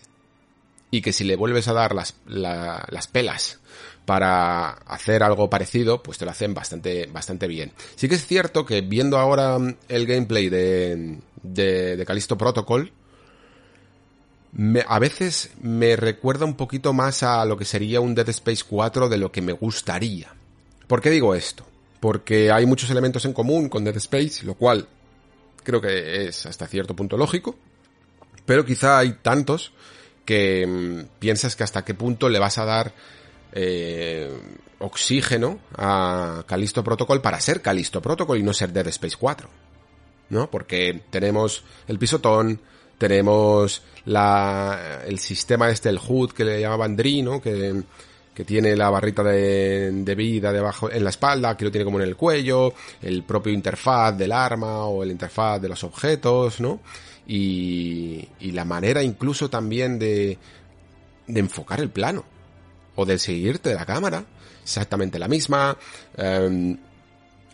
[0.89, 3.59] y que si le vuelves a dar las, las pelas
[4.05, 7.73] para hacer algo parecido, pues te lo hacen bastante, bastante bien.
[7.95, 12.91] Sí que es cierto que viendo ahora el gameplay de, de, de Protocol,
[14.87, 19.09] a veces me recuerda un poquito más a lo que sería un Dead Space 4
[19.09, 20.33] de lo que me gustaría.
[20.87, 21.67] ¿Por qué digo esto?
[21.99, 24.87] Porque hay muchos elementos en común con Dead Space, lo cual
[25.63, 27.59] creo que es hasta cierto punto lógico,
[28.47, 29.73] pero quizá hay tantos
[30.25, 32.93] que mm, piensas que hasta qué punto le vas a dar
[33.51, 34.31] eh,
[34.79, 39.47] oxígeno a Calisto Protocol para ser Calisto Protocol y no ser Dead Space 4.
[40.29, 40.49] ¿No?
[40.49, 42.59] Porque tenemos el pisotón,
[42.97, 47.41] tenemos la, el sistema este, el HUD que le llamaban DRI, ¿no?
[47.41, 47.81] Que,
[48.33, 51.99] que tiene la barrita de, de, vida debajo en la espalda, que lo tiene como
[51.99, 56.81] en el cuello, el propio interfaz del arma o el interfaz de los objetos, ¿no?
[57.27, 60.37] Y, y la manera incluso también de,
[61.27, 62.23] de enfocar el plano
[62.95, 64.25] o de seguirte de la cámara,
[64.63, 65.77] exactamente la misma.
[66.15, 66.77] Em,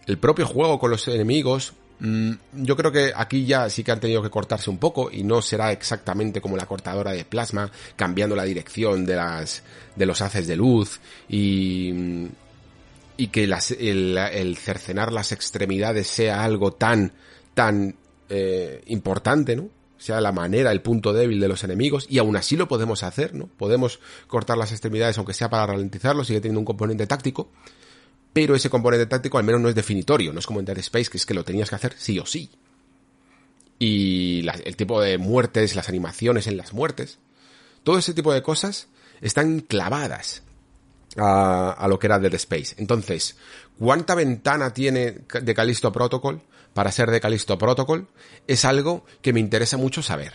[0.05, 3.99] el propio juego con los enemigos, mm, yo creo que aquí ya sí que han
[3.99, 8.35] tenido que cortarse un poco y no será exactamente como la cortadora de plasma, cambiando
[8.35, 9.63] la dirección de las,
[9.95, 12.27] de los haces de luz y,
[13.17, 17.11] y que las, el, el cercenar las extremidades sea algo tan,
[17.53, 17.95] tan
[18.29, 19.69] eh, importante, ¿no?
[20.03, 23.33] sea la manera, el punto débil de los enemigos, y aún así lo podemos hacer,
[23.33, 23.47] ¿no?
[23.47, 27.49] Podemos cortar las extremidades, aunque sea para ralentizarlo, sigue teniendo un componente táctico,
[28.33, 31.09] pero ese componente táctico al menos no es definitorio, no es como en Dead Space,
[31.09, 32.49] que es que lo tenías que hacer sí o sí.
[33.79, 37.19] Y el tipo de muertes, las animaciones en las muertes,
[37.83, 38.87] todo ese tipo de cosas
[39.21, 40.43] están clavadas
[41.15, 42.75] a, a lo que era Dead Space.
[42.77, 43.37] Entonces,
[43.79, 46.41] ¿cuánta ventana tiene de Callisto Protocol?
[46.73, 48.07] Para ser de Callisto Protocol
[48.47, 50.33] es algo que me interesa mucho saber.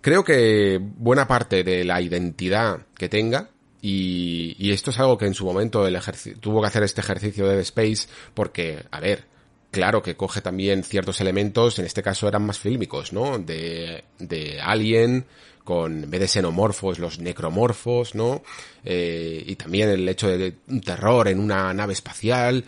[0.00, 5.34] Creo que buena parte de la identidad que tenga y, esto es algo que en
[5.34, 5.98] su momento el
[6.40, 9.24] tuvo que hacer este ejercicio de Space porque, a ver,
[9.70, 13.38] claro que coge también ciertos elementos, en este caso eran más fílmicos, ¿no?
[13.38, 15.26] De, de Alien,
[15.64, 18.42] con en vez de xenomorfos, los necromorfos, ¿no?
[18.84, 22.64] Eh, y también el hecho de un terror en una nave espacial,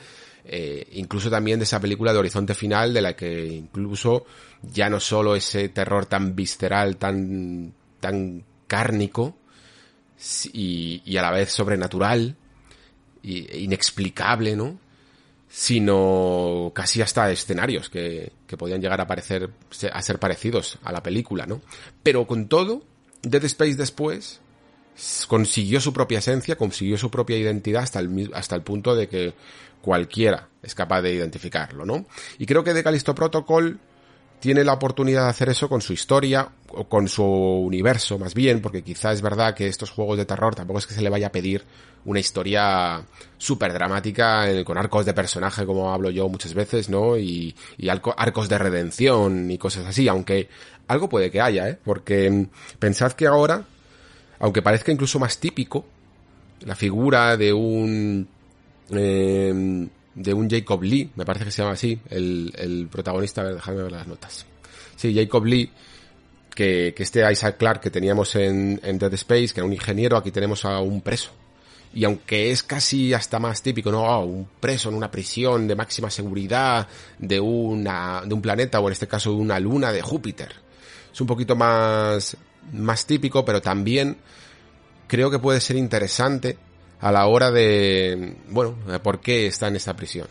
[0.52, 4.26] eh, incluso también de esa película de Horizonte Final, de la que incluso
[4.62, 9.36] ya no solo ese terror tan visceral, tan, tan cárnico,
[10.52, 12.34] y, a la vez sobrenatural,
[13.22, 14.80] e inexplicable, ¿no?
[15.48, 19.50] Sino casi hasta escenarios que, que podían llegar a parecer,
[19.92, 21.62] a ser parecidos a la película, ¿no?
[22.02, 22.82] Pero con todo,
[23.22, 24.40] Dead Space después
[25.28, 29.34] consiguió su propia esencia, consiguió su propia identidad hasta el, hasta el punto de que
[29.80, 32.06] cualquiera es capaz de identificarlo, ¿no?
[32.38, 33.78] Y creo que The Callisto Protocol
[34.40, 38.62] tiene la oportunidad de hacer eso con su historia, o con su universo más bien,
[38.62, 41.28] porque quizá es verdad que estos juegos de terror tampoco es que se le vaya
[41.28, 41.64] a pedir
[42.06, 43.02] una historia
[43.36, 47.18] súper dramática con arcos de personaje, como hablo yo muchas veces, ¿no?
[47.18, 50.48] Y, y arcos de redención y cosas así, aunque
[50.88, 51.78] algo puede que haya, ¿eh?
[51.84, 52.46] Porque
[52.78, 53.64] pensad que ahora
[54.40, 55.84] aunque parezca incluso más típico,
[56.62, 58.28] la figura de un
[58.90, 63.44] eh, de un Jacob Lee, me parece que se llama así, el, el protagonista, a
[63.44, 64.46] ver, déjame ver las notas.
[64.96, 65.70] Sí, Jacob Lee,
[66.54, 70.16] que, que este Isaac Clark que teníamos en, en Dead Space, que era un ingeniero,
[70.16, 71.30] aquí tenemos a un preso.
[71.92, 74.04] Y aunque es casi hasta más típico, ¿no?
[74.04, 76.86] Oh, un preso en una prisión de máxima seguridad
[77.18, 80.52] de una, de un planeta, o en este caso de una luna de Júpiter.
[81.12, 82.36] Es un poquito más,
[82.72, 84.16] más típico, pero también
[85.06, 86.56] creo que puede ser interesante
[87.00, 90.28] a la hora de, bueno, por qué está en esta prisión.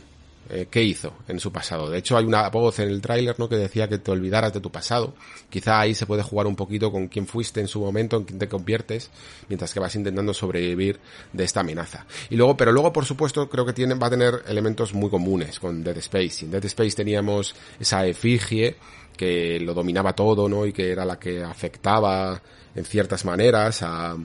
[0.52, 1.92] Eh, ¿Qué hizo en su pasado?
[1.92, 3.48] De hecho, hay una voz en el tráiler, ¿no?
[3.48, 5.14] Que decía que te olvidaras de tu pasado.
[5.48, 8.40] Quizá ahí se puede jugar un poquito con quién fuiste en su momento, en quién
[8.40, 9.12] te conviertes,
[9.48, 11.00] mientras que vas intentando sobrevivir
[11.34, 12.08] de esta amenaza.
[12.32, 15.60] Y luego, pero luego, por supuesto, creo que tiene, va a tener elementos muy comunes
[15.60, 16.46] con Dead Space.
[16.46, 18.76] En Dead Space teníamos esa efigie
[19.20, 20.66] que lo dominaba todo, ¿no?
[20.66, 22.42] Y que era la que afectaba
[22.74, 24.16] en ciertas maneras a,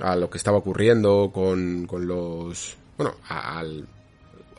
[0.00, 3.86] a lo que estaba ocurriendo con, con los, bueno, al,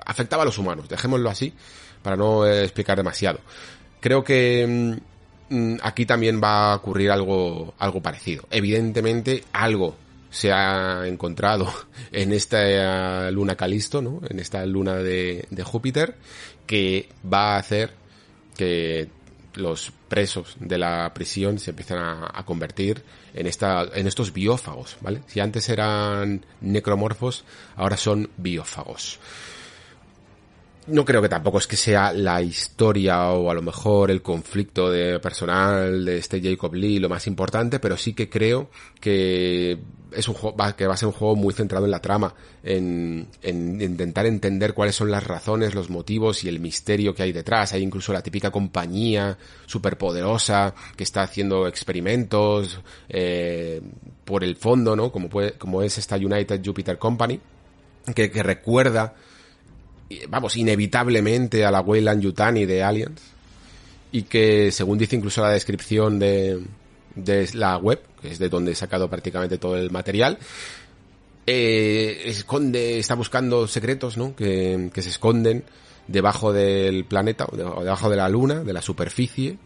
[0.05, 1.53] afectaba a los humanos, dejémoslo así,
[2.01, 3.41] para no explicar demasiado.
[3.99, 4.95] Creo que
[5.49, 8.45] mm, aquí también va a ocurrir algo, algo parecido.
[8.49, 9.97] Evidentemente, algo
[10.29, 11.67] se ha encontrado
[12.13, 14.21] en esta luna Calisto, ¿no?
[14.29, 16.15] En esta luna de, de Júpiter,
[16.65, 17.91] que va a hacer
[18.55, 19.09] que
[19.55, 25.21] los presos de la prisión se empiezan a, convertir en esta, en estos biófagos, ¿vale?
[25.27, 27.43] Si antes eran necromorfos,
[27.75, 29.19] ahora son biófagos.
[30.87, 34.89] No creo que tampoco es que sea la historia o a lo mejor el conflicto
[34.89, 39.79] de personal de este Jacob Lee lo más importante, pero sí que creo que
[40.11, 43.27] es un juego que va a ser un juego muy centrado en la trama, en,
[43.41, 47.73] en, intentar entender cuáles son las razones, los motivos y el misterio que hay detrás.
[47.73, 53.81] Hay incluso la típica compañía superpoderosa que está haciendo experimentos eh,
[54.25, 55.11] por el fondo, ¿no?
[55.11, 57.39] Como, puede, como es esta United Jupiter Company,
[58.13, 59.13] que, que recuerda,
[60.29, 63.21] vamos, inevitablemente a la Weyland Yutani de Aliens
[64.11, 66.61] y que según dice incluso la descripción de,
[67.15, 70.37] de la web, que es de donde he sacado prácticamente todo el material,
[71.47, 74.35] eh, esconde, está buscando secretos, ¿no?
[74.35, 75.63] Que, que, se esconden
[76.07, 79.57] debajo del planeta, o debajo de la luna, de la superficie,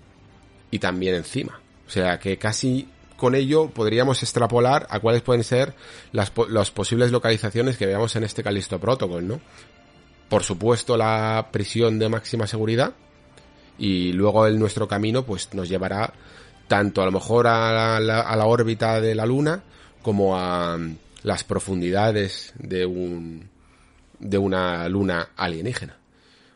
[0.71, 1.59] y también encima.
[1.87, 5.73] O sea que casi con ello podríamos extrapolar a cuáles pueden ser
[6.11, 9.41] las, las posibles localizaciones que veamos en este Calisto Protocol, ¿no?
[10.29, 12.93] Por supuesto la prisión de máxima seguridad,
[13.77, 16.13] y luego el nuestro camino pues nos llevará
[16.67, 19.63] tanto a lo mejor a la, a la órbita de la Luna
[20.01, 23.49] como a mm, las profundidades de un
[24.19, 25.97] de una luna alienígena.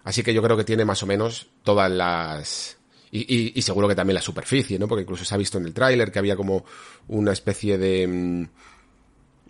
[0.03, 2.77] Así que yo creo que tiene más o menos todas las
[3.12, 4.88] y, y, seguro que también la superficie, ¿no?
[4.88, 6.63] Porque incluso se ha visto en el tráiler que había como
[7.08, 8.47] una especie de mm,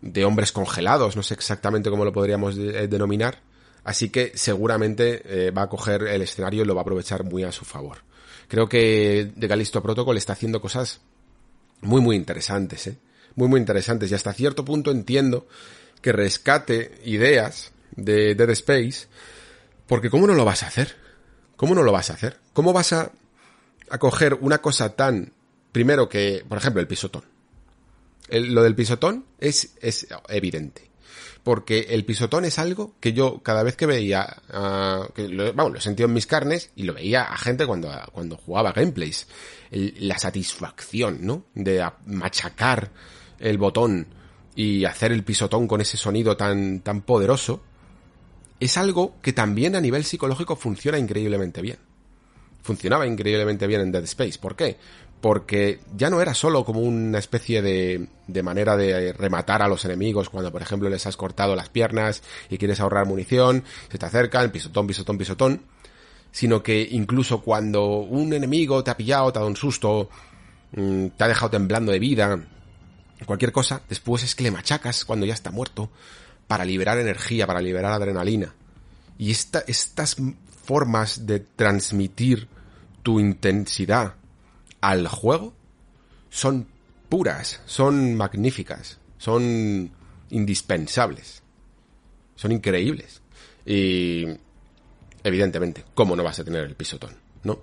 [0.02, 3.42] de hombres congelados, no sé exactamente cómo lo podríamos denominar.
[3.84, 7.44] Así que seguramente eh, va a coger el escenario y lo va a aprovechar muy
[7.44, 8.00] a su favor.
[8.48, 11.02] Creo que The Callisto Protocol está haciendo cosas
[11.82, 12.98] muy, muy interesantes, ¿eh?
[13.36, 14.12] Muy, muy interesantes.
[14.12, 15.48] Y hasta cierto punto entiendo
[16.02, 19.08] que rescate ideas de Dead Space,
[19.88, 20.96] porque ¿cómo no lo vas a hacer?
[21.56, 22.38] ¿Cómo no lo vas a hacer?
[22.54, 23.12] ¿Cómo vas a,
[23.90, 25.34] a coger una cosa tan,
[25.72, 27.24] primero que, por ejemplo, el pisotón?
[28.32, 30.89] lo del pisotón es, es evidente
[31.44, 35.86] porque el pisotón es algo que yo cada vez que veía, uh, que lo, vamos,
[35.86, 39.28] lo en mis carnes y lo veía a gente cuando, cuando jugaba gameplays.
[39.72, 41.46] la satisfacción, ¿no?
[41.54, 42.92] De machacar
[43.40, 44.08] el botón
[44.56, 47.62] y hacer el pisotón con ese sonido tan, tan poderoso,
[48.60, 51.78] es algo que también a nivel psicológico funciona increíblemente bien.
[52.62, 54.38] Funcionaba increíblemente bien en Dead Space.
[54.38, 54.78] ¿Por qué?
[55.22, 59.84] Porque ya no era solo como una especie de, de, manera de rematar a los
[59.84, 64.06] enemigos cuando, por ejemplo, les has cortado las piernas y quieres ahorrar munición, se te
[64.06, 65.62] acercan, pisotón, pisotón, pisotón,
[66.32, 70.10] sino que incluso cuando un enemigo te ha pillado, te ha dado un susto,
[70.72, 72.40] mm, te ha dejado temblando de vida,
[73.26, 75.90] cualquier cosa, después es que le machacas cuando ya está muerto
[76.48, 78.54] para liberar energía, para liberar adrenalina.
[79.18, 80.16] Y esta, estas
[80.64, 82.48] formas de transmitir
[83.04, 84.16] tu intensidad
[84.82, 85.54] al juego
[86.30, 86.68] son
[87.10, 89.92] puras, son magníficas, son
[90.30, 91.42] indispensables,
[92.36, 93.22] son increíbles.
[93.66, 94.26] Y
[95.24, 97.16] evidentemente, ¿cómo no vas a tener el pisotón?
[97.44, 97.60] ¿No?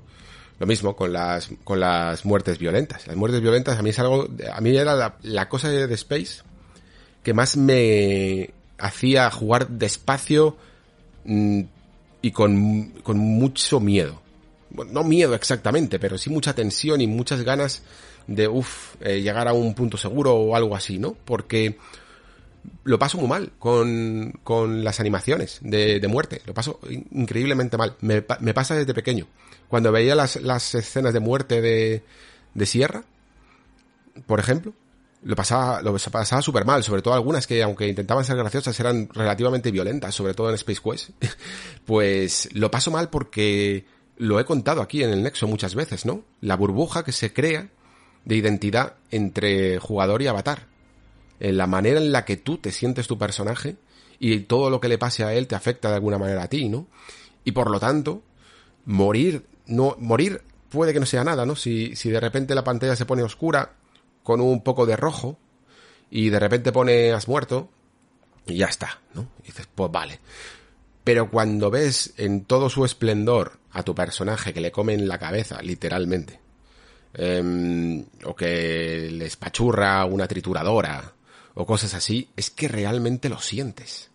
[0.58, 3.06] Lo mismo con las, con las muertes violentas.
[3.06, 6.42] Las muertes violentas a mí es algo, a mí era la, cosa de, Space
[7.22, 10.56] que más me hacía jugar despacio
[11.24, 11.60] mm,
[12.22, 14.22] y con, con mucho miedo.
[14.84, 17.82] No miedo exactamente, pero sí mucha tensión y muchas ganas
[18.26, 21.16] de, uff, eh, llegar a un punto seguro o algo así, ¿no?
[21.24, 21.78] Porque
[22.84, 26.42] lo paso muy mal con, con las animaciones de, muerte.
[26.46, 27.96] Lo paso increíblemente mal.
[28.00, 29.26] Me, pasa desde pequeño.
[29.68, 32.02] Cuando veía las, las escenas de muerte de,
[32.54, 33.04] de Sierra,
[34.26, 34.72] por ejemplo,
[35.22, 39.08] lo pasaba, lo pasaba súper mal, sobre todo algunas que, aunque intentaban ser graciosas, eran
[39.12, 41.10] relativamente violentas, sobre todo en Space Quest.
[41.84, 43.84] pues lo paso mal porque
[44.16, 46.24] lo he contado aquí en el Nexo muchas veces, ¿no?
[46.40, 47.68] La burbuja que se crea
[48.24, 50.66] de identidad entre jugador y avatar.
[51.38, 53.76] En la manera en la que tú te sientes tu personaje
[54.18, 56.68] y todo lo que le pase a él te afecta de alguna manera a ti,
[56.68, 56.86] ¿no?
[57.44, 58.22] Y por lo tanto,
[58.86, 61.56] morir no, morir puede que no sea nada, ¿no?
[61.56, 63.72] Si, si de repente la pantalla se pone oscura
[64.22, 65.38] con un poco de rojo
[66.10, 67.68] y de repente pone has muerto
[68.46, 69.28] y ya está, ¿no?
[69.44, 70.20] Dices, pues vale.
[71.04, 75.60] Pero cuando ves en todo su esplendor a tu personaje que le comen la cabeza,
[75.60, 76.40] literalmente,
[77.12, 81.12] em, o que le espachurra una trituradora,
[81.54, 84.10] o cosas así, es que realmente lo sientes.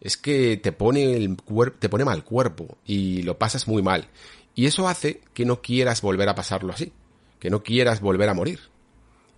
[0.00, 1.36] Es que te pone el
[1.78, 4.08] te pone mal cuerpo y lo pasas muy mal.
[4.56, 6.92] Y eso hace que no quieras volver a pasarlo así,
[7.38, 8.60] que no quieras volver a morir.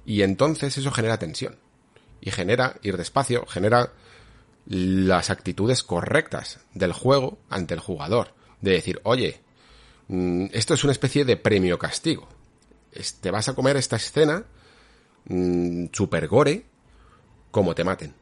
[0.06, 1.56] Y entonces eso genera tensión.
[2.20, 3.92] Y genera ir despacio, genera
[4.66, 8.34] las actitudes correctas del juego ante el jugador.
[8.60, 9.40] De decir, oye,
[10.08, 12.28] esto es una especie de premio castigo.
[13.20, 14.44] Te vas a comer esta escena
[15.26, 16.64] mm, super gore
[17.50, 18.14] como te maten.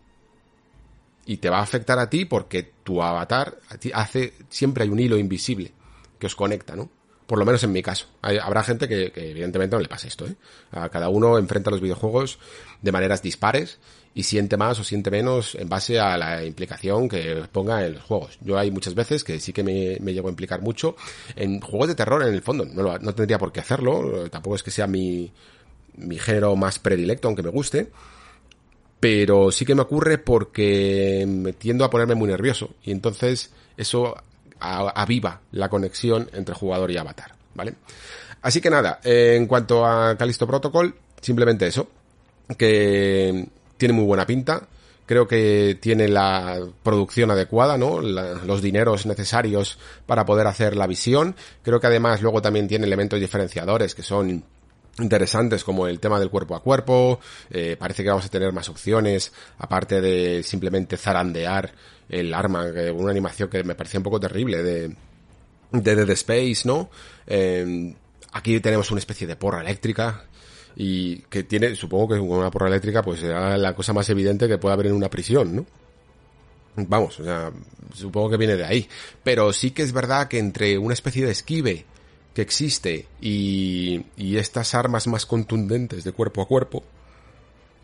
[1.26, 3.58] Y te va a afectar a ti porque tu avatar
[3.94, 5.72] hace, siempre hay un hilo invisible
[6.18, 6.90] que os conecta, ¿no?
[7.26, 8.06] Por lo menos en mi caso.
[8.20, 10.36] habrá gente que, evidentemente no le pasa esto, ¿eh?
[10.72, 12.38] A cada uno enfrenta los videojuegos
[12.82, 13.78] de maneras dispares
[14.14, 18.02] y siente más o siente menos en base a la implicación que ponga en los
[18.04, 18.38] juegos.
[18.40, 20.96] Yo hay muchas veces que sí que me, llevo a implicar mucho
[21.34, 22.64] en juegos de terror en el fondo.
[22.64, 25.32] No, no tendría por qué hacerlo, tampoco es que sea mi,
[25.96, 27.90] mi género más predilecto, aunque me guste.
[29.00, 34.14] Pero sí que me ocurre porque me tiendo a ponerme muy nervioso y entonces eso
[34.60, 37.74] aviva la conexión entre jugador y avatar, ¿vale?
[38.40, 41.88] Así que nada, en cuanto a Callisto Protocol, simplemente eso,
[42.56, 44.68] que tiene muy buena pinta,
[45.06, 48.00] creo que tiene la producción adecuada, ¿no?
[48.00, 51.36] los dineros necesarios para poder hacer la visión.
[51.62, 54.44] Creo que además luego también tiene elementos diferenciadores que son
[54.98, 57.18] interesantes como el tema del cuerpo a cuerpo,
[57.50, 61.72] eh, parece que vamos a tener más opciones, aparte de simplemente zarandear
[62.08, 64.94] el arma, una animación que me parecía un poco terrible de,
[65.72, 66.90] de Dead Space, ¿no?
[67.26, 67.94] Em,
[68.32, 70.26] aquí tenemos una especie de porra eléctrica
[70.76, 74.58] y que tiene, supongo que una porra eléctrica pues será la cosa más evidente que
[74.58, 75.66] puede haber en una prisión, ¿no?
[76.76, 77.52] Vamos, o sea,
[77.94, 78.88] supongo que viene de ahí.
[79.22, 81.84] Pero sí que es verdad que entre una especie de esquive
[82.34, 86.82] que existe y, y estas armas más contundentes de cuerpo a cuerpo,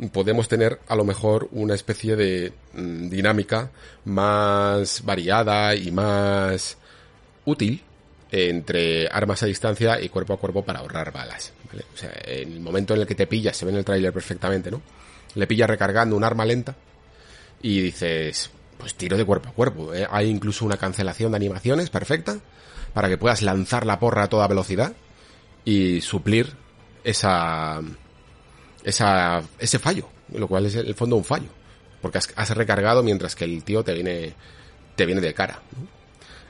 [0.08, 3.70] podemos tener a lo mejor una especie de mm, dinámica
[4.04, 6.78] más variada y más
[7.44, 7.82] útil
[8.32, 11.52] entre armas a distancia y cuerpo a cuerpo para ahorrar balas.
[12.24, 14.82] En el momento en el que te pillas, se ve en el tráiler perfectamente, ¿no?
[15.34, 16.74] Le pillas recargando un arma lenta
[17.62, 19.94] y dices, pues tiro de cuerpo a cuerpo.
[19.94, 20.06] ¿eh?
[20.10, 22.38] Hay incluso una cancelación de animaciones perfecta
[22.94, 24.92] para que puedas lanzar la porra a toda velocidad
[25.64, 26.54] y suplir
[27.04, 27.80] esa,
[28.82, 31.48] esa, ese fallo, lo cual es el fondo un fallo,
[32.00, 34.34] porque has, recargado mientras que el tío te viene,
[34.96, 35.60] te viene de cara.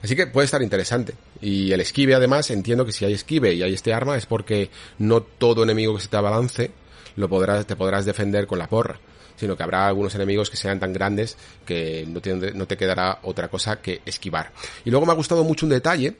[0.02, 1.14] Así que puede estar interesante.
[1.40, 4.70] Y el esquive, además, entiendo que si hay esquive y hay este arma es porque
[4.98, 6.70] no todo enemigo que se te abalance
[7.16, 8.98] lo podrás, te podrás defender con la porra,
[9.36, 13.20] sino que habrá algunos enemigos que sean tan grandes que no te, no te quedará
[13.22, 14.52] otra cosa que esquivar.
[14.84, 16.16] Y luego me ha gustado mucho un detalle,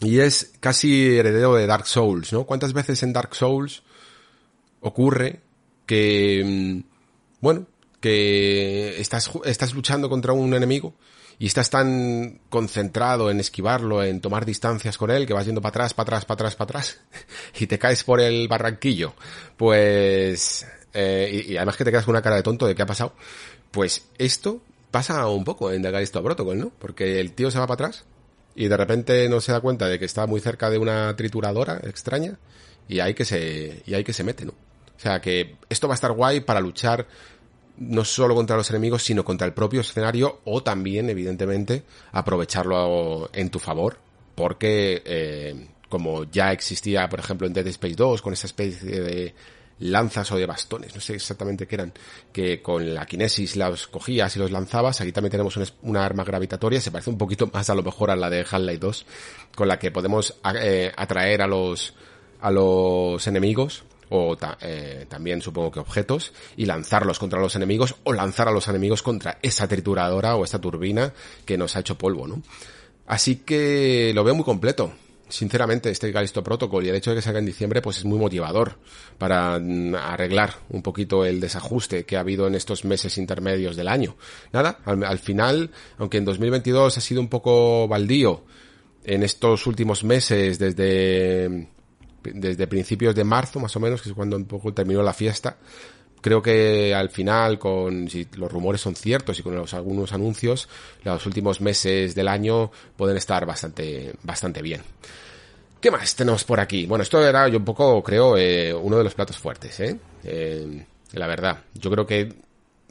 [0.00, 2.44] y es casi heredero de Dark Souls, ¿no?
[2.44, 3.82] ¿Cuántas veces en Dark Souls
[4.80, 5.40] ocurre
[5.86, 6.80] que, mm,
[7.40, 7.66] bueno,
[8.00, 10.94] que estás, estás luchando contra un enemigo
[11.38, 15.70] y estás tan concentrado en esquivarlo, en tomar distancias con él, que vas yendo para
[15.70, 17.00] atrás, para atrás, para atrás, para atrás,
[17.58, 19.14] y te caes por el barranquillo.
[19.56, 22.86] Pues eh, y, además que te quedas con una cara de tonto de qué ha
[22.86, 23.14] pasado,
[23.70, 24.60] pues esto
[24.90, 26.72] pasa un poco en The Callisto Protocol, ¿no?
[26.78, 28.04] Porque el tío se va para atrás
[28.54, 31.80] y de repente no se da cuenta de que está muy cerca de una trituradora
[31.84, 32.38] extraña
[32.88, 34.52] y hay que se, y hay que se mete, ¿no?
[34.52, 37.06] O sea que esto va a estar guay para luchar
[37.78, 43.50] no solo contra los enemigos, sino contra el propio escenario o también, evidentemente, aprovecharlo en
[43.50, 43.98] tu favor,
[44.34, 49.34] porque eh, como ya existía, por ejemplo, en Dead Space 2, con esa especie de
[49.80, 51.92] lanzas o de bastones, no sé exactamente qué eran,
[52.32, 56.80] que con la kinesis los cogías y los lanzabas, aquí también tenemos una arma gravitatoria,
[56.80, 59.06] se parece un poquito más a lo mejor a la de Half-Life 2,
[59.54, 61.94] con la que podemos eh, atraer a los,
[62.40, 68.12] a los enemigos, o eh, también supongo que objetos, y lanzarlos contra los enemigos, o
[68.12, 71.12] lanzar a los enemigos contra esa trituradora o esta turbina
[71.44, 72.42] que nos ha hecho polvo, ¿no?
[73.06, 74.92] Así que lo veo muy completo
[75.28, 78.18] sinceramente, este Callisto Protocol y el hecho de que salga en diciembre, pues es muy
[78.18, 78.78] motivador
[79.18, 83.88] para mm, arreglar un poquito el desajuste que ha habido en estos meses intermedios del
[83.88, 84.16] año.
[84.52, 88.44] Nada, al, final, aunque en 2022 ha sido un poco baldío
[89.04, 91.68] en estos últimos meses, desde,
[92.34, 95.56] desde principios de marzo, más o menos, que es cuando un poco terminó la fiesta,
[96.20, 100.68] creo que al final, con si los rumores son ciertos y con los, algunos anuncios,
[101.04, 104.82] los últimos meses del año pueden estar bastante, bastante bien.
[105.80, 106.86] ¿Qué más tenemos por aquí?
[106.86, 109.98] Bueno, esto era yo un poco, creo, eh, uno de los platos fuertes, ¿eh?
[110.24, 110.86] ¿eh?
[111.12, 112.34] La verdad, yo creo que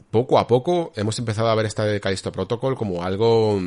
[0.10, 3.62] poco a poco hemos empezado a ver esta de Callisto Protocol como algo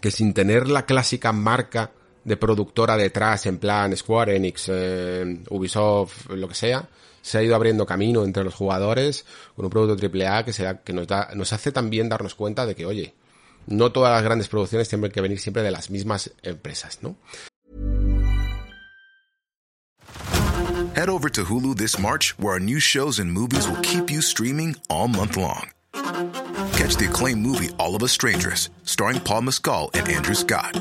[0.00, 1.92] que sin tener la clásica marca
[2.24, 6.88] de productora detrás, en plan Square Enix, eh, Ubisoft, lo que sea,
[7.20, 10.92] se ha ido abriendo camino entre los jugadores con un producto AAA que, sea, que
[10.92, 13.14] nos, da, nos hace también darnos cuenta de que, oye,
[13.66, 17.16] no todas las grandes producciones tienen que venir siempre de las mismas empresas, ¿no?
[20.94, 24.20] Head over to Hulu this March, where our new shows and movies will keep you
[24.20, 25.70] streaming all month long.
[26.76, 30.76] Catch the acclaimed movie All of Us Strangers, starring Paul Mescal and Andrew Scott.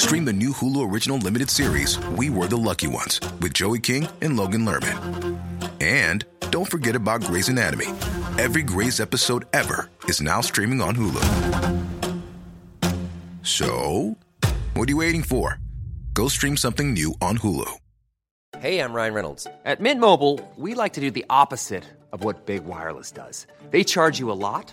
[0.00, 4.08] Stream the new Hulu original limited series We Were the Lucky Ones with Joey King
[4.22, 5.38] and Logan Lerman.
[5.82, 7.84] And don't forget about Grey's Anatomy.
[8.38, 11.20] Every Grey's episode ever is now streaming on Hulu.
[13.42, 14.16] So,
[14.72, 15.58] what are you waiting for?
[16.14, 17.70] Go stream something new on Hulu.
[18.58, 19.46] Hey, I'm Ryan Reynolds.
[19.66, 23.46] At Mint Mobile, we like to do the opposite of what Big Wireless does.
[23.70, 24.72] They charge you a lot,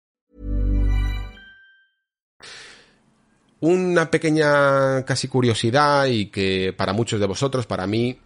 [3.61, 8.17] Una pequeña casi curiosidad y que para muchos de vosotros, para mí,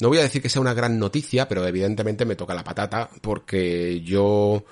[0.00, 3.08] no voy a decir que sea una gran noticia, pero evidentemente me toca la patata
[3.20, 4.64] porque yo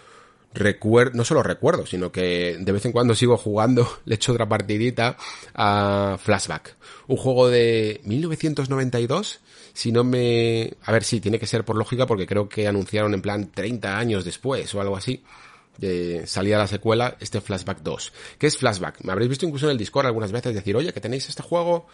[0.52, 4.48] recuerdo, no solo recuerdo, sino que de vez en cuando sigo jugando, le echo otra
[4.48, 5.16] partidita
[5.54, 6.76] a Flashback.
[7.06, 9.40] Un juego de 1992,
[9.72, 10.72] si no me...
[10.84, 13.98] A ver, sí, tiene que ser por lógica porque creo que anunciaron en plan 30
[13.98, 15.22] años después o algo así.
[15.80, 18.12] De salía la secuela, este Flashback 2.
[18.38, 19.02] ¿Qué es Flashback?
[19.02, 21.86] Me habréis visto incluso en el Discord algunas veces decir, oye, que tenéis este juego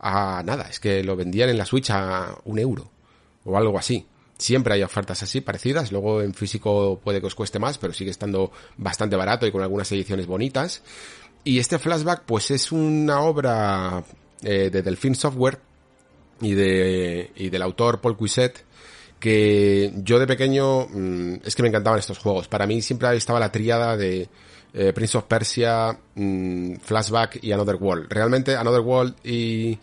[0.00, 2.90] a nada, es que lo vendían en la Switch a un euro
[3.44, 4.06] o algo así.
[4.36, 5.92] Siempre hay ofertas así, parecidas.
[5.92, 9.62] Luego en físico puede que os cueste más, pero sigue estando bastante barato y con
[9.62, 10.82] algunas ediciones bonitas.
[11.44, 14.02] Y este flashback, pues es una obra
[14.42, 15.58] eh, de Delphine Software
[16.40, 18.64] y, de, y del autor Paul Cuisset,
[19.20, 22.48] que yo de pequeño mm, es que me encantaban estos juegos.
[22.48, 24.28] Para mí siempre estaba la tríada de
[24.72, 28.06] eh, Prince of Persia, mm, Flashback y Another World.
[28.10, 29.78] Realmente Another World y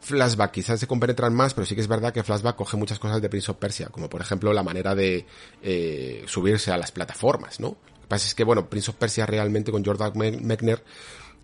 [0.00, 3.22] Flashback quizás se compenetran más, pero sí que es verdad que Flashback coge muchas cosas
[3.22, 5.24] de Prince of Persia, como por ejemplo la manera de
[5.62, 7.68] eh, subirse a las plataformas, ¿no?
[7.68, 10.82] Lo que pasa es que, bueno, Prince of Persia realmente con Jordan Mechner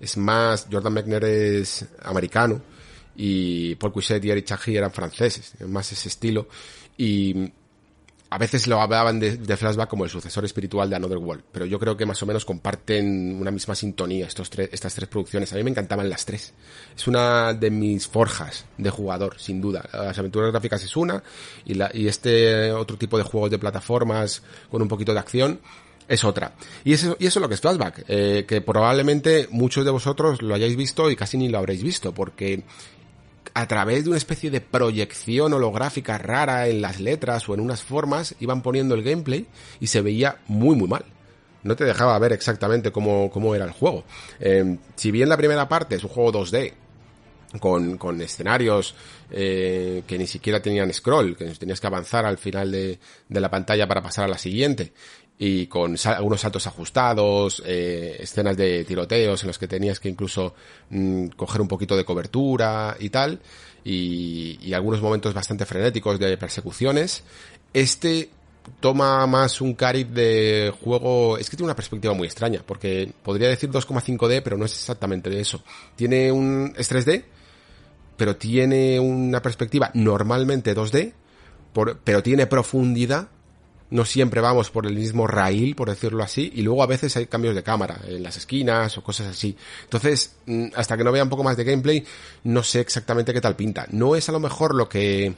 [0.00, 2.60] es más, Jordan Mechner es americano
[3.14, 6.48] y Paul Cuisset y Eric Chahi eran franceses, más ese estilo
[6.96, 7.52] y
[8.28, 11.78] a veces lo hablaban de, Flashback como el sucesor espiritual de Another World, pero yo
[11.78, 15.52] creo que más o menos comparten una misma sintonía estos estas tres producciones.
[15.52, 16.52] A mí me encantaban las tres.
[16.96, 19.88] Es una de mis forjas de jugador, sin duda.
[19.92, 21.22] Las aventuras gráficas es una,
[21.64, 25.60] y, la, y este otro tipo de juegos de plataformas con un poquito de acción
[26.08, 26.52] es otra.
[26.84, 30.42] Y eso, y eso es lo que es Flashback, eh, que probablemente muchos de vosotros
[30.42, 32.64] lo hayáis visto y casi ni lo habréis visto, porque
[33.56, 37.82] a través de una especie de proyección holográfica rara en las letras o en unas
[37.82, 39.46] formas, iban poniendo el gameplay
[39.80, 41.06] y se veía muy muy mal.
[41.62, 44.04] no te dejaba ver exactamente cómo, cómo era el juego.
[44.40, 46.74] Eh, si bien la primera parte es un juego 2D,
[47.58, 48.94] con, con escenarios
[49.30, 53.50] eh, que ni siquiera tenían scroll, que tenías que avanzar al final de, de la
[53.50, 54.92] pantalla para pasar a la siguiente,
[55.38, 60.54] y con algunos saltos ajustados, eh, escenas de tiroteos en los que tenías que incluso
[60.90, 63.40] mm, coger un poquito de cobertura y tal,
[63.84, 67.22] y, y algunos momentos bastante frenéticos de persecuciones.
[67.72, 68.30] Este
[68.80, 73.48] toma más un cariz de juego, es que tiene una perspectiva muy extraña, porque podría
[73.48, 75.62] decir 2,5D, pero no es exactamente de eso.
[75.94, 77.24] Tiene un, es 3D,
[78.16, 81.12] pero tiene una perspectiva normalmente 2D,
[81.72, 83.28] por, pero tiene profundidad.
[83.88, 87.26] No siempre vamos por el mismo rail, por decirlo así, y luego a veces hay
[87.26, 89.56] cambios de cámara en las esquinas o cosas así.
[89.84, 92.04] Entonces, mm, hasta que no vea un poco más de gameplay,
[92.44, 93.86] no sé exactamente qué tal pinta.
[93.90, 95.34] No es a lo mejor lo que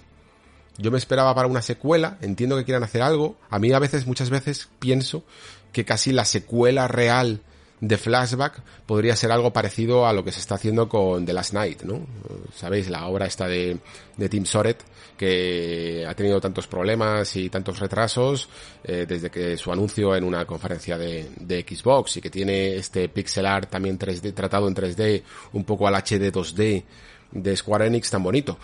[0.78, 3.36] yo me esperaba para una secuela, entiendo que quieran hacer algo.
[3.50, 5.24] A mí a veces, muchas veces, pienso
[5.72, 7.42] que casi la secuela real
[7.80, 11.54] de flashback podría ser algo parecido a lo que se está haciendo con The Last
[11.54, 12.06] Night, ¿no?
[12.54, 13.78] Sabéis, la obra esta de,
[14.16, 14.82] de Tim Soret,
[15.16, 18.48] que ha tenido tantos problemas y tantos retrasos
[18.84, 23.08] eh, desde que su anuncio en una conferencia de, de, Xbox y que tiene este
[23.08, 25.22] pixel art también 3D, tratado en 3D,
[25.52, 26.84] un poco al HD 2D
[27.32, 28.58] de Square Enix tan bonito.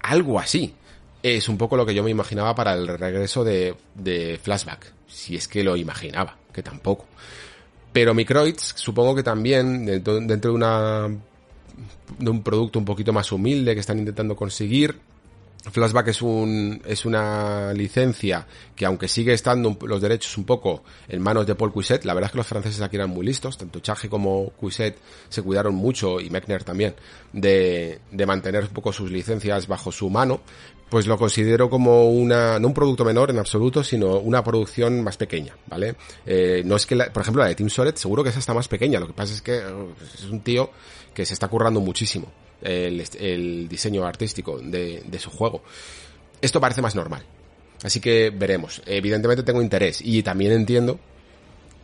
[0.00, 0.74] Algo así.
[1.22, 4.92] Es un poco lo que yo me imaginaba para el regreso de, de Flashback.
[5.06, 7.06] Si es que lo imaginaba, que tampoco.
[7.92, 11.08] Pero Microids, supongo que también, dentro de una
[12.18, 14.98] de un producto un poquito más humilde que están intentando conseguir.
[15.64, 21.22] Flashback es un es una licencia que aunque sigue estando los derechos un poco en
[21.22, 23.78] manos de Paul Cuisset, la verdad es que los franceses aquí eran muy listos, tanto
[23.78, 26.96] Chage como Cuisset se cuidaron mucho y Mechner también
[27.32, 30.40] de, de mantener un poco sus licencias bajo su mano,
[30.92, 35.16] pues lo considero como una, no un producto menor en absoluto, sino una producción más
[35.16, 35.94] pequeña, ¿vale?
[36.26, 38.52] Eh, no es que, la, por ejemplo, la de Team Soret seguro que esa está
[38.52, 40.68] más pequeña, lo que pasa es que es un tío
[41.14, 42.30] que se está currando muchísimo
[42.60, 45.62] el, el diseño artístico de su juego.
[46.42, 47.24] Esto parece más normal.
[47.82, 48.82] Así que veremos.
[48.84, 51.00] Evidentemente tengo interés y también entiendo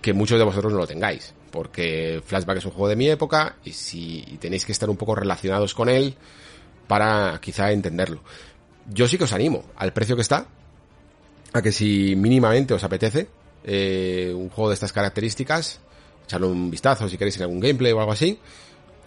[0.03, 3.57] que muchos de vosotros no lo tengáis, porque Flashback es un juego de mi época
[3.65, 6.15] y si tenéis que estar un poco relacionados con él
[6.87, 8.21] para quizá entenderlo
[8.89, 10.47] yo sí que os animo, al precio que está,
[11.53, 13.29] a que si mínimamente os apetece
[13.65, 15.81] eh, un juego de estas características,
[16.25, 18.39] echarle un vistazo si queréis en algún gameplay o algo así,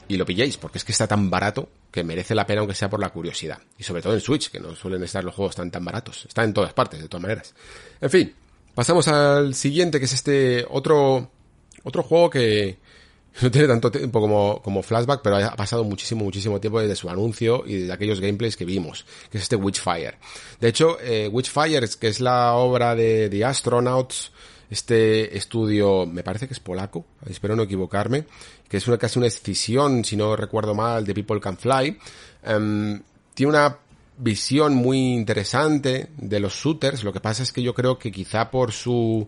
[0.08, 2.90] y lo pilléis, porque es que está tan barato que merece la pena aunque sea
[2.90, 3.60] por la curiosidad.
[3.78, 6.26] Y sobre todo en Switch, que no suelen estar los juegos tan tan baratos.
[6.26, 7.54] Está en todas partes, de todas maneras.
[8.00, 8.34] En fin,
[8.76, 11.32] pasamos al siguiente, que es este otro,
[11.84, 12.78] otro juego que,
[13.42, 17.10] no tiene tanto tiempo como, como Flashback, pero ha pasado muchísimo, muchísimo tiempo desde su
[17.10, 20.18] anuncio y desde aquellos gameplays que vimos, que es este Witchfire.
[20.60, 24.32] De hecho, eh, Witchfire, que es la obra de The Astronauts,
[24.70, 28.26] este estudio, me parece que es polaco, espero no equivocarme,
[28.70, 31.98] que es una, casi una escisión, si no recuerdo mal, de People Can Fly.
[32.48, 33.02] Um,
[33.34, 33.78] tiene una
[34.18, 38.50] visión muy interesante de los shooters, lo que pasa es que yo creo que quizá
[38.50, 39.28] por su,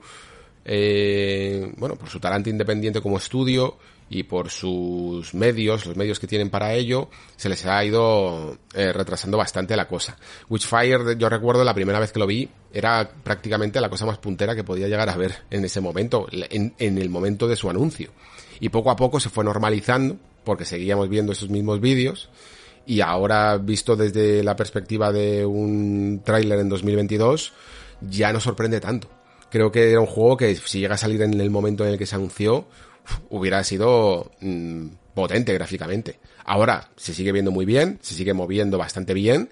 [0.64, 3.78] eh, bueno, por su talante independiente como estudio,
[4.10, 8.94] y por sus medios, los medios que tienen para ello, se les ha ido eh,
[8.94, 10.18] retrasando bastante la cosa.
[10.50, 14.56] Witchfire, yo recuerdo la primera vez que lo vi, era prácticamente la cosa más puntera
[14.56, 18.12] que podía llegar a ver en ese momento, en, en el momento de su anuncio.
[18.60, 22.30] Y poco a poco se fue normalizando, porque seguíamos viendo esos mismos vídeos,
[22.86, 27.54] y ahora, visto desde la perspectiva de un tráiler en 2022,
[28.02, 29.10] ya no sorprende tanto.
[29.50, 31.98] Creo que era un juego que si llega a salir en el momento en el
[31.98, 32.68] que se anunció,
[33.30, 36.20] hubiera sido mmm, potente gráficamente.
[36.46, 39.50] Ahora se sigue viendo muy bien, se sigue moviendo bastante bien.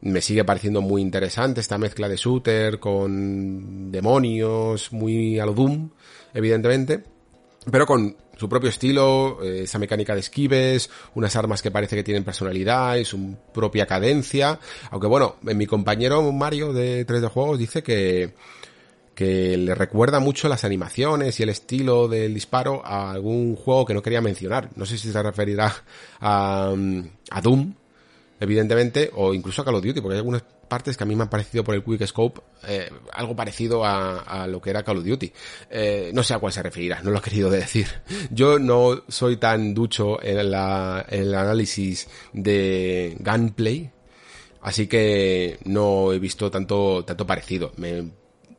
[0.00, 5.90] Me sigue pareciendo muy interesante esta mezcla de shooter con demonios, muy a lo Doom,
[6.34, 7.02] evidentemente.
[7.70, 12.04] Pero con su propio estilo, eh, esa mecánica de esquives, unas armas que parece que
[12.04, 14.60] tienen personalidad y su propia cadencia.
[14.90, 18.34] Aunque bueno, mi compañero Mario de 3D Juegos dice que
[19.18, 23.92] que le recuerda mucho las animaciones y el estilo del disparo a algún juego que
[23.92, 24.70] no quería mencionar.
[24.76, 25.74] No sé si se referirá
[26.20, 26.72] a,
[27.30, 27.74] a Doom,
[28.38, 31.24] evidentemente, o incluso a Call of Duty, porque hay algunas partes que a mí me
[31.24, 34.98] han parecido por el Quick Scope eh, algo parecido a, a, lo que era Call
[34.98, 35.32] of Duty.
[35.68, 37.88] Eh, no sé a cuál se referirá, no lo he querido decir.
[38.30, 43.90] Yo no soy tan ducho en el análisis de gunplay,
[44.60, 47.72] así que no he visto tanto, tanto parecido.
[47.78, 48.12] Me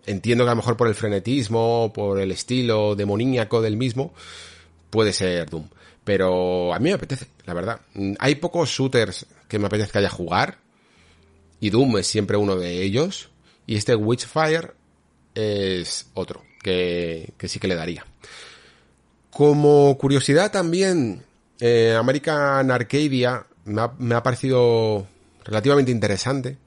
[0.10, 4.14] entiendo que a lo mejor por el frenetismo, por el estilo demoníaco del mismo,
[4.90, 5.68] puede ser Doom.
[6.04, 7.82] Pero a mí me apetece, la verdad.
[8.18, 10.58] Hay pocos shooters que me apetezca ya jugar.
[11.60, 13.30] Y Doom es siempre uno de ellos.
[13.68, 14.72] Y este Witchfire
[15.36, 16.42] es otro.
[16.64, 18.06] que, que sí que le daría.
[19.30, 21.24] Como curiosidad también,
[21.60, 25.06] eh, American Arcadia me ha, me ha, parecido
[25.46, 26.58] relativamente interesante.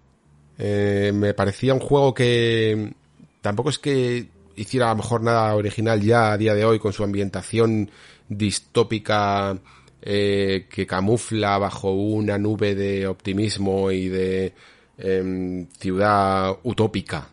[0.58, 2.94] Eh, me parecía un juego que
[3.42, 6.92] tampoco es que hiciera a lo mejor nada original ya a día de hoy con
[6.92, 7.90] su ambientación
[8.28, 9.58] distópica
[10.00, 14.54] eh, que camufla bajo una nube de optimismo y de
[14.98, 17.28] eh, ciudad utópica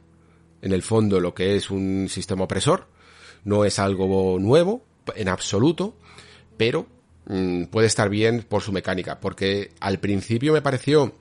[0.61, 2.87] en el fondo lo que es un sistema opresor.
[3.43, 4.83] No es algo nuevo
[5.15, 5.95] en absoluto,
[6.57, 6.85] pero
[7.27, 11.13] mmm, puede estar bien por su mecánica, porque al principio me pareció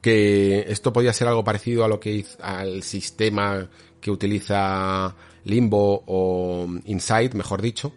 [0.00, 3.68] que esto podía ser algo parecido a lo que al sistema
[4.06, 7.92] que utiliza Limbo o Inside, mejor dicho.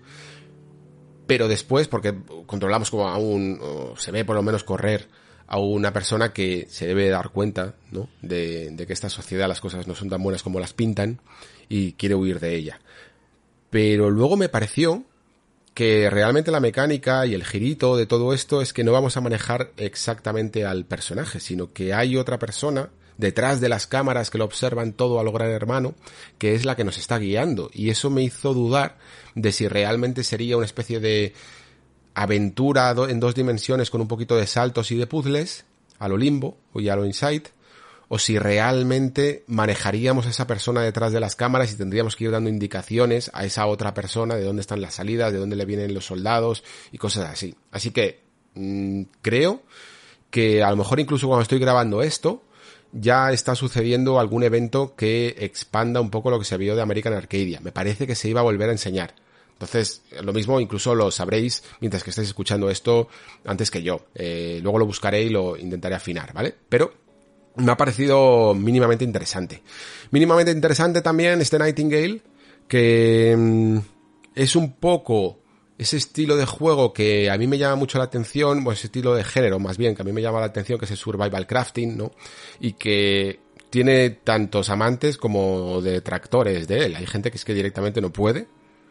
[1.28, 2.16] Pero después, porque
[2.48, 5.08] controlamos como aún, o se ve por lo menos correr
[5.46, 8.10] a una persona que se debe dar cuenta, ¿no?
[8.24, 11.22] De, de que esta sociedad las cosas no son tan buenas como las pintan
[11.68, 12.80] y quiere huir de ella.
[13.70, 15.04] Pero luego me pareció
[15.76, 19.22] que realmente la mecánica y el girito de todo esto es que no vamos a
[19.22, 22.90] manejar exactamente al personaje, sino que hay otra persona
[23.20, 25.94] detrás de las cámaras que lo observan todo a lo gran hermano,
[26.38, 27.70] que es la que nos está guiando.
[27.74, 28.98] Y eso me hizo dudar
[29.36, 31.34] de si realmente sería una especie de
[32.14, 35.66] aventura en dos dimensiones con un poquito de saltos y de puzzles,
[36.00, 37.44] a lo limbo y a lo inside,
[38.08, 42.32] o si realmente manejaríamos a esa persona detrás de las cámaras y tendríamos que ir
[42.32, 45.94] dando indicaciones a esa otra persona de dónde están las salidas, de dónde le vienen
[45.94, 46.64] los soldados
[46.94, 47.54] y cosas así.
[47.70, 48.22] Así que
[48.56, 49.62] mmm, creo
[50.32, 52.44] que a lo mejor incluso cuando estoy grabando esto,
[52.92, 57.14] ya está sucediendo algún evento que expanda un poco lo que se vio de American
[57.14, 57.60] Arcadia.
[57.62, 59.14] Me parece que se iba a volver a enseñar.
[59.54, 63.10] Entonces, lo mismo incluso lo sabréis mientras que estáis escuchando esto
[63.46, 64.06] antes que yo.
[64.16, 66.56] Eh, luego lo buscaré y lo intentaré afinar, ¿vale?
[66.70, 66.94] Pero
[67.56, 69.62] me ha parecido mínimamente interesante.
[70.12, 72.22] Mínimamente interesante también este Nightingale,
[72.70, 73.80] que mmm,
[74.34, 75.39] es un poco
[75.80, 79.16] ese estilo de juego que a mí me llama mucho la atención, o ese estilo
[79.16, 81.48] de género más bien, que a mí me llama la atención, que es el survival
[81.48, 82.12] crafting, ¿no?
[82.60, 86.96] Y que tiene tantos amantes como detractores de él.
[86.98, 88.48] Hay gente que es que directamente no puede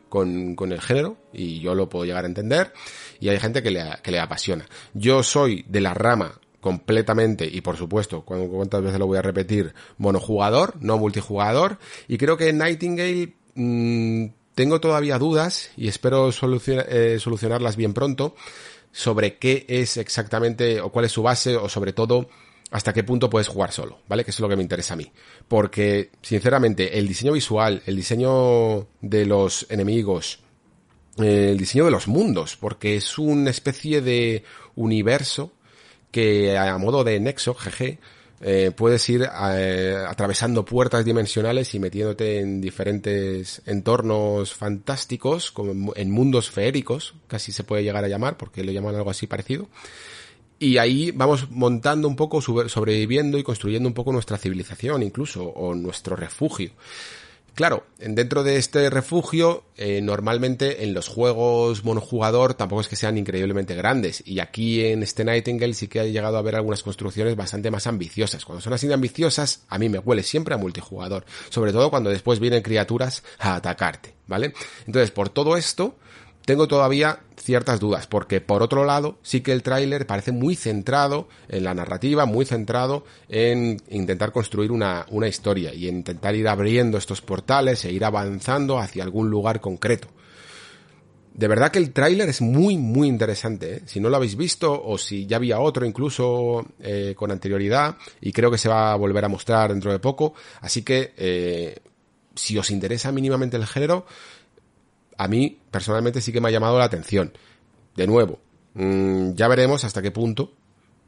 [0.08, 2.72] con, con el género, y yo lo puedo llegar a entender,
[3.20, 4.66] y hay gente que le, que le apasiona.
[4.94, 9.74] Yo soy de la rama completamente y por supuesto, cuántas veces lo voy a repetir,
[9.98, 11.78] monojugador, no multijugador,
[12.08, 14.26] y creo que Nightingale mmm,
[14.58, 18.34] tengo todavía dudas y espero eh, solucionarlas bien pronto
[18.90, 22.28] sobre qué es exactamente o cuál es su base o sobre todo
[22.72, 24.24] hasta qué punto puedes jugar solo, ¿vale?
[24.24, 25.12] Que eso es lo que me interesa a mí.
[25.46, 30.40] Porque, sinceramente, el diseño visual, el diseño de los enemigos,
[31.18, 34.42] el diseño de los mundos, porque es una especie de
[34.74, 35.52] universo
[36.10, 38.00] que a modo de nexo, GG,
[38.40, 46.10] eh, puedes ir eh, atravesando puertas dimensionales y metiéndote en diferentes entornos fantásticos, como en
[46.10, 49.68] mundos feéricos, casi se puede llegar a llamar, porque lo llaman algo así parecido.
[50.60, 55.74] Y ahí vamos montando un poco, sobreviviendo y construyendo un poco nuestra civilización incluso, o
[55.74, 56.72] nuestro refugio.
[57.58, 63.18] Claro, dentro de este refugio, eh, normalmente en los juegos monojugador tampoco es que sean
[63.18, 64.22] increíblemente grandes.
[64.24, 67.88] Y aquí en este Nightingale sí que ha llegado a ver algunas construcciones bastante más
[67.88, 68.44] ambiciosas.
[68.44, 71.24] Cuando son así de ambiciosas, a mí me huele siempre a multijugador.
[71.48, 74.52] Sobre todo cuando después vienen criaturas a atacarte, ¿vale?
[74.86, 75.96] Entonces, por todo esto,
[76.48, 81.28] tengo todavía ciertas dudas, porque por otro lado, sí que el tráiler parece muy centrado
[81.50, 86.48] en la narrativa, muy centrado en intentar construir una, una historia y en intentar ir
[86.48, 90.08] abriendo estos portales e ir avanzando hacia algún lugar concreto.
[91.34, 93.74] De verdad que el tráiler es muy, muy interesante.
[93.74, 93.82] ¿eh?
[93.84, 98.32] Si no lo habéis visto o si ya había otro incluso eh, con anterioridad y
[98.32, 100.32] creo que se va a volver a mostrar dentro de poco.
[100.62, 101.76] Así que eh,
[102.34, 104.06] si os interesa mínimamente el género,
[105.18, 107.32] a mí personalmente sí que me ha llamado la atención.
[107.94, 108.38] De nuevo,
[108.74, 110.52] mmm, ya veremos hasta qué punto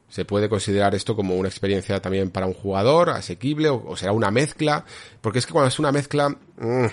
[0.09, 4.29] se puede considerar esto como una experiencia también para un jugador, asequible, o, será una
[4.29, 4.85] mezcla,
[5.21, 6.29] porque es que cuando es una mezcla...
[6.29, 6.85] Mmm,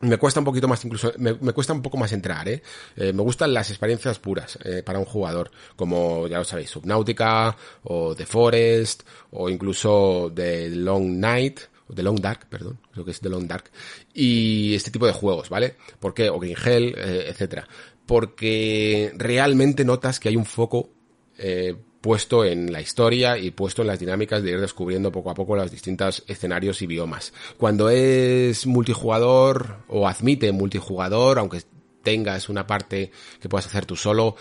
[0.00, 2.62] me cuesta un poquito más incluso me, me cuesta un poco más entrar ¿eh?
[2.94, 7.56] eh me gustan las experiencias puras eh, para un jugador como ya lo sabéis Subnautica
[7.84, 11.60] o The Forest o incluso The Long Night
[11.92, 13.70] The Long Dark, perdón, creo que es The Long Dark,
[14.12, 15.76] y este tipo de juegos, ¿vale?
[16.00, 16.30] ¿Por qué?
[16.30, 17.68] O Green Hell, eh, etcétera.
[18.06, 20.90] Porque realmente notas que hay un foco
[21.38, 25.34] eh, puesto en la historia y puesto en las dinámicas de ir descubriendo poco a
[25.34, 27.32] poco los distintos escenarios y biomas.
[27.56, 31.62] Cuando es multijugador o admite multijugador, aunque
[32.02, 33.10] tengas una parte
[33.40, 34.36] que puedas hacer tú solo,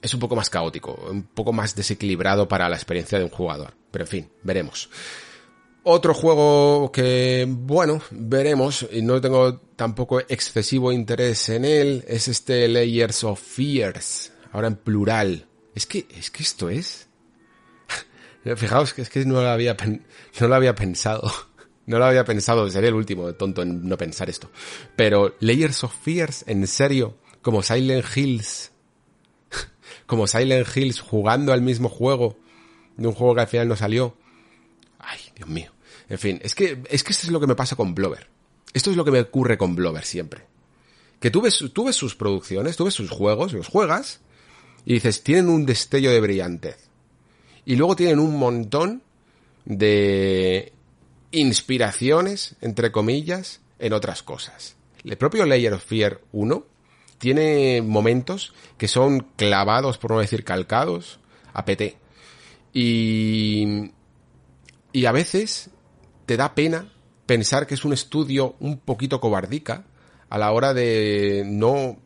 [0.00, 3.74] es un poco más caótico, un poco más desequilibrado para la experiencia de un jugador.
[3.90, 4.88] Pero en fin, veremos.
[5.90, 12.68] Otro juego que, bueno, veremos, y no tengo tampoco excesivo interés en él, es este
[12.68, 15.46] Layers of Fears, ahora en plural.
[15.74, 17.08] Es que, es que esto es...
[18.56, 19.78] Fijaos que es que no lo había,
[20.38, 21.32] no lo había pensado.
[21.86, 24.50] No lo había pensado, sería el último tonto en no pensar esto.
[24.94, 28.72] Pero Layers of Fears, en serio, como Silent Hills,
[30.06, 32.36] como Silent Hills jugando al mismo juego,
[32.98, 34.14] de un juego que al final no salió.
[34.98, 35.72] Ay, Dios mío.
[36.08, 38.28] En fin, es que, es que esto es lo que me pasa con Blover.
[38.72, 40.46] Esto es lo que me ocurre con Blover siempre.
[41.20, 44.20] Que tú ves, tú ves sus producciones, tú ves sus juegos, los juegas,
[44.84, 46.88] y dices, tienen un destello de brillantez.
[47.64, 49.02] Y luego tienen un montón
[49.64, 50.72] de
[51.30, 54.76] inspiraciones, entre comillas, en otras cosas.
[55.04, 56.66] El propio Layer of Fear 1
[57.18, 61.20] tiene momentos que son clavados, por no decir calcados,
[61.52, 61.96] a PT.
[62.72, 63.90] Y,
[64.92, 65.70] y a veces
[66.28, 66.92] te da pena
[67.24, 69.84] pensar que es un estudio un poquito cobardica
[70.28, 71.96] a la hora de no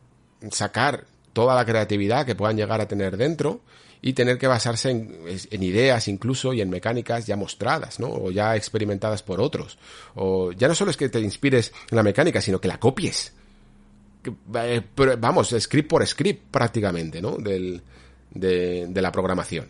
[0.52, 3.62] sacar toda la creatividad que puedan llegar a tener dentro
[4.00, 8.10] y tener que basarse en, ideas incluso y en mecánicas ya mostradas, ¿no?
[8.10, 9.76] O ya experimentadas por otros.
[10.14, 13.32] O ya no solo es que te inspires en la mecánica, sino que la copies.
[14.54, 14.82] Eh,
[15.18, 17.38] vamos, script por script prácticamente, ¿no?
[17.38, 17.82] Del,
[18.30, 19.66] de, de la programación.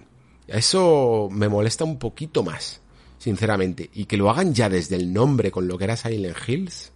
[0.47, 2.82] Eso me molesta un poquito más,
[3.23, 3.89] sinceramente.
[3.95, 6.91] Y que lo hagan ya desde el nombre con lo que era Silent Hills,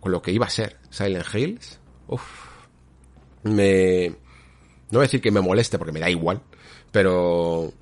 [0.00, 2.22] con lo que iba a ser Silent Hills, uff,
[3.44, 6.42] me, no voy a decir que me moleste porque me da igual,
[6.92, 7.72] pero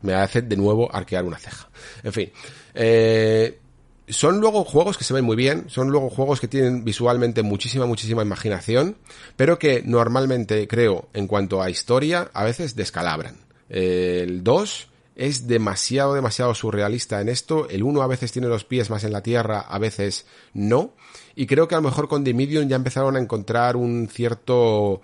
[0.00, 1.70] me hace de nuevo arquear una ceja.
[2.02, 2.32] En fin,
[2.74, 3.60] eh,
[4.08, 7.86] son luego juegos que se ven muy bien, son luego juegos que tienen visualmente muchísima,
[7.86, 8.96] muchísima imaginación,
[9.36, 13.36] pero que normalmente creo, en cuanto a historia, a veces descalabran.
[13.68, 14.88] el 2
[15.22, 17.68] es demasiado, demasiado surrealista en esto.
[17.68, 20.94] El 1 a veces tiene los pies más en la tierra, a veces no.
[21.36, 25.00] Y creo que a lo mejor con The Medium ya empezaron a encontrar un cierto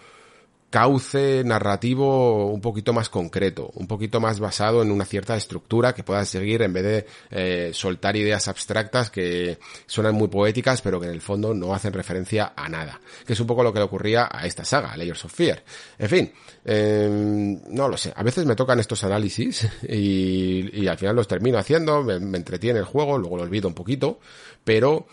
[0.70, 6.02] cauce narrativo un poquito más concreto, un poquito más basado en una cierta estructura que
[6.02, 11.06] puedas seguir en vez de eh, soltar ideas abstractas que suenan muy poéticas pero que
[11.06, 13.86] en el fondo no hacen referencia a nada, que es un poco lo que le
[13.86, 15.62] ocurría a esta saga, Layers of Fear.
[15.98, 16.32] En fin,
[16.64, 21.58] em, no lo sé, a veces me tocan estos análisis y, al final los termino
[21.58, 24.20] haciendo, me, me entretiene el juego, luego lo olvido un poquito,
[24.64, 25.06] pero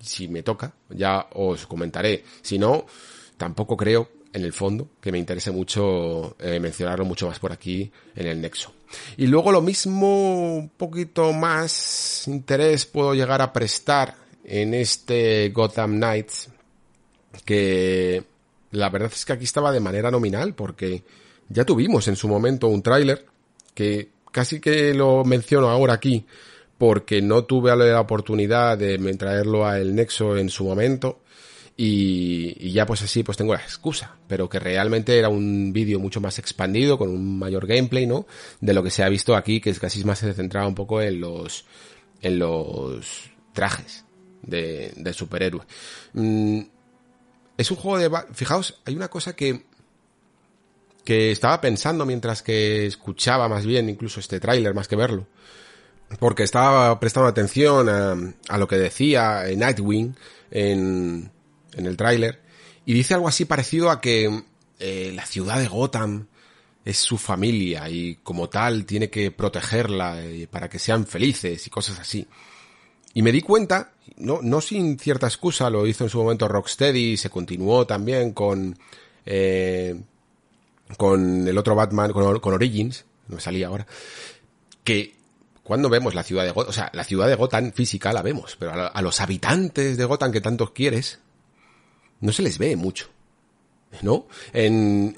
[0.00, 2.86] si me toca ya os comentaré, si no,
[3.36, 7.90] tampoco creo en el fondo, que me interese mucho eh, mencionarlo mucho más por aquí
[8.14, 8.70] en el nexo.
[9.16, 14.14] Y luego lo mismo, un poquito más interés puedo llegar a prestar
[14.44, 16.50] en este Gotham Knights,
[17.46, 18.24] que
[18.72, 21.02] la verdad es que aquí estaba de manera nominal, porque
[21.48, 23.24] ya tuvimos en su momento un tráiler,
[23.74, 26.26] que casi que lo menciono ahora aquí,
[26.76, 31.20] porque no tuve la oportunidad de traerlo a el Nexo en su momento,
[31.78, 36.20] y, ya pues así pues tengo la excusa, pero que realmente era un vídeo mucho
[36.20, 38.26] más expandido, con un mayor gameplay, ¿no?
[38.60, 41.02] De lo que se ha visto aquí, que es casi más se centraba un poco
[41.02, 41.66] en los,
[42.22, 44.04] en los trajes
[44.42, 45.62] de, de superhéroe.
[46.14, 46.60] Mm,
[47.58, 48.24] es un juego de...
[48.32, 49.66] Fijaos, hay una cosa que,
[51.04, 55.26] que estaba pensando mientras que escuchaba más bien incluso este tráiler más que verlo.
[56.20, 58.16] Porque estaba prestando atención a,
[58.48, 60.14] a lo que decía Nightwing
[60.52, 61.32] en,
[61.76, 62.42] en el tráiler,
[62.84, 64.44] y dice algo así parecido a que
[64.78, 66.26] eh, la ciudad de Gotham
[66.84, 71.70] es su familia y como tal tiene que protegerla eh, para que sean felices y
[71.70, 72.26] cosas así.
[73.12, 77.16] Y me di cuenta, no, no sin cierta excusa, lo hizo en su momento Rocksteady
[77.16, 78.78] se continuó también con,
[79.24, 80.00] eh,
[80.96, 83.86] con el otro Batman, con, con Origins, no me salía ahora,
[84.84, 85.16] que
[85.64, 88.54] cuando vemos la ciudad de Gotham, o sea, la ciudad de Gotham física la vemos,
[88.56, 91.18] pero a, a los habitantes de Gotham que tantos quieres,
[92.20, 93.08] no se les ve mucho.
[94.02, 94.26] ¿No?
[94.52, 95.16] En,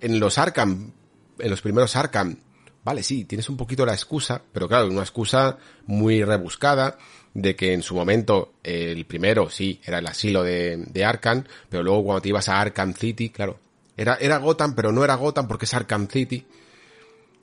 [0.00, 0.92] en los Arkham,
[1.38, 2.36] en los primeros Arkham,
[2.84, 6.98] vale, sí, tienes un poquito la excusa, pero claro, una excusa muy rebuscada
[7.34, 11.82] de que en su momento el primero sí era el asilo de, de Arkham, pero
[11.82, 13.58] luego cuando te ibas a Arkham City, claro,
[13.96, 16.46] era, era Gotham, pero no era Gotham porque es Arkham City.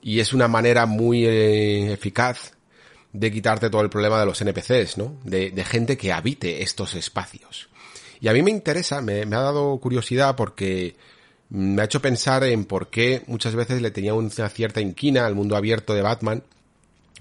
[0.01, 2.53] Y es una manera muy eh, eficaz
[3.11, 5.15] de quitarte todo el problema de los NPCs, ¿no?
[5.23, 7.69] De, de gente que habite estos espacios.
[8.21, 10.95] Y a mí me interesa, me, ha dado curiosidad porque
[11.49, 15.35] me ha hecho pensar en por qué muchas veces le tenía una cierta inquina al
[15.35, 16.43] mundo abierto de Batman,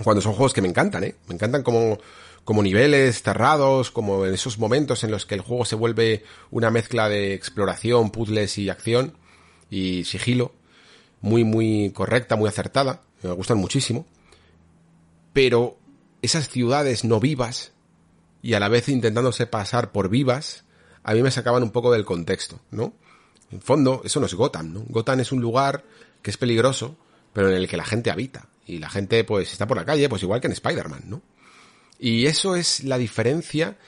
[0.02, 1.14] cuando son juegos que me encantan, ¿eh?
[1.26, 1.98] Me encantan como,
[2.44, 6.70] como niveles cerrados, como en esos momentos en los que el juego se vuelve una
[6.70, 9.14] mezcla de exploración, puzzles y acción
[9.70, 10.52] y sigilo,
[11.20, 14.06] muy, muy correcta, muy acertada, me gustan muchísimo.
[15.32, 15.78] Pero
[16.22, 17.72] esas ciudades no vivas
[18.42, 20.64] y a la vez intentándose pasar por vivas,
[21.08, 22.92] a mí me sacaban un poco del contexto, ¿no?
[23.50, 24.84] En fondo, eso no es Gotham, ¿no?
[24.90, 25.82] Gotham es un lugar
[26.20, 26.98] que es peligroso,
[27.32, 28.50] pero en el que la gente habita.
[28.66, 31.22] Y la gente, pues, está por la calle, pues igual que en Spider-Man, ¿no?
[31.98, 33.78] Y eso es la diferencia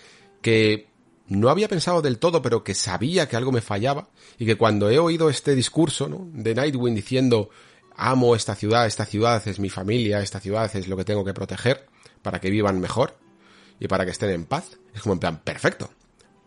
[0.40, 0.88] que
[1.26, 4.08] no había pensado del todo, pero que sabía que algo me fallaba.
[4.38, 6.26] Y que cuando he oído este discurso, ¿no?
[6.32, 7.50] De Nightwing diciendo,
[7.96, 11.34] amo esta ciudad, esta ciudad es mi familia, esta ciudad es lo que tengo que
[11.34, 11.86] proteger
[12.22, 13.18] para que vivan mejor
[13.78, 14.78] y para que estén en paz.
[14.94, 15.90] Es como en plan, perfecto.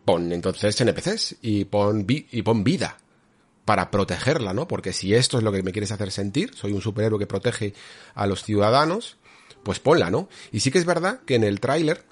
[0.05, 2.97] Pon entonces NPCs y pon, y pon vida
[3.65, 4.67] para protegerla, ¿no?
[4.67, 7.73] Porque si esto es lo que me quieres hacer sentir, soy un superhéroe que protege
[8.13, 9.17] a los ciudadanos,
[9.63, 10.27] pues ponla, ¿no?
[10.51, 12.03] Y sí que es verdad que en el tráiler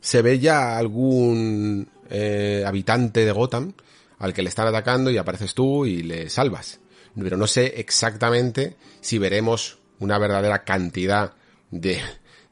[0.00, 3.72] se ve ya algún eh, habitante de Gotham
[4.18, 6.80] al que le están atacando y apareces tú y le salvas.
[7.18, 11.32] Pero no sé exactamente si veremos una verdadera cantidad
[11.70, 12.00] de,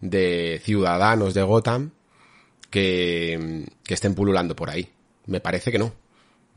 [0.00, 1.90] de ciudadanos de Gotham
[2.70, 4.86] que, que estén pululando por ahí.
[5.24, 5.94] Me parece que no.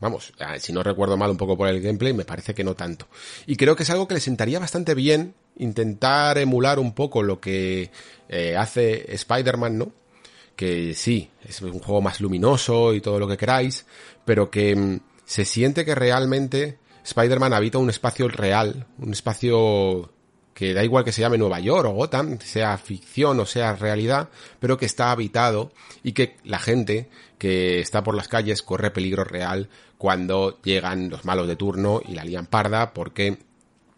[0.00, 3.08] Vamos, si no recuerdo mal un poco por el gameplay, me parece que no tanto.
[3.46, 7.40] Y creo que es algo que le sentaría bastante bien intentar emular un poco lo
[7.40, 7.90] que
[8.28, 9.92] eh, hace Spider-Man, ¿no?
[10.56, 13.86] Que sí, es un juego más luminoso y todo lo que queráis,
[14.26, 20.12] pero que mm, se siente que realmente Spider-Man habita un espacio real, un espacio
[20.54, 24.28] que da igual que se llame Nueva York o Gotham, sea ficción o sea realidad,
[24.60, 25.72] pero que está habitado
[26.02, 31.24] y que la gente que está por las calles corre peligro real cuando llegan los
[31.24, 33.38] malos de turno y la lían parda porque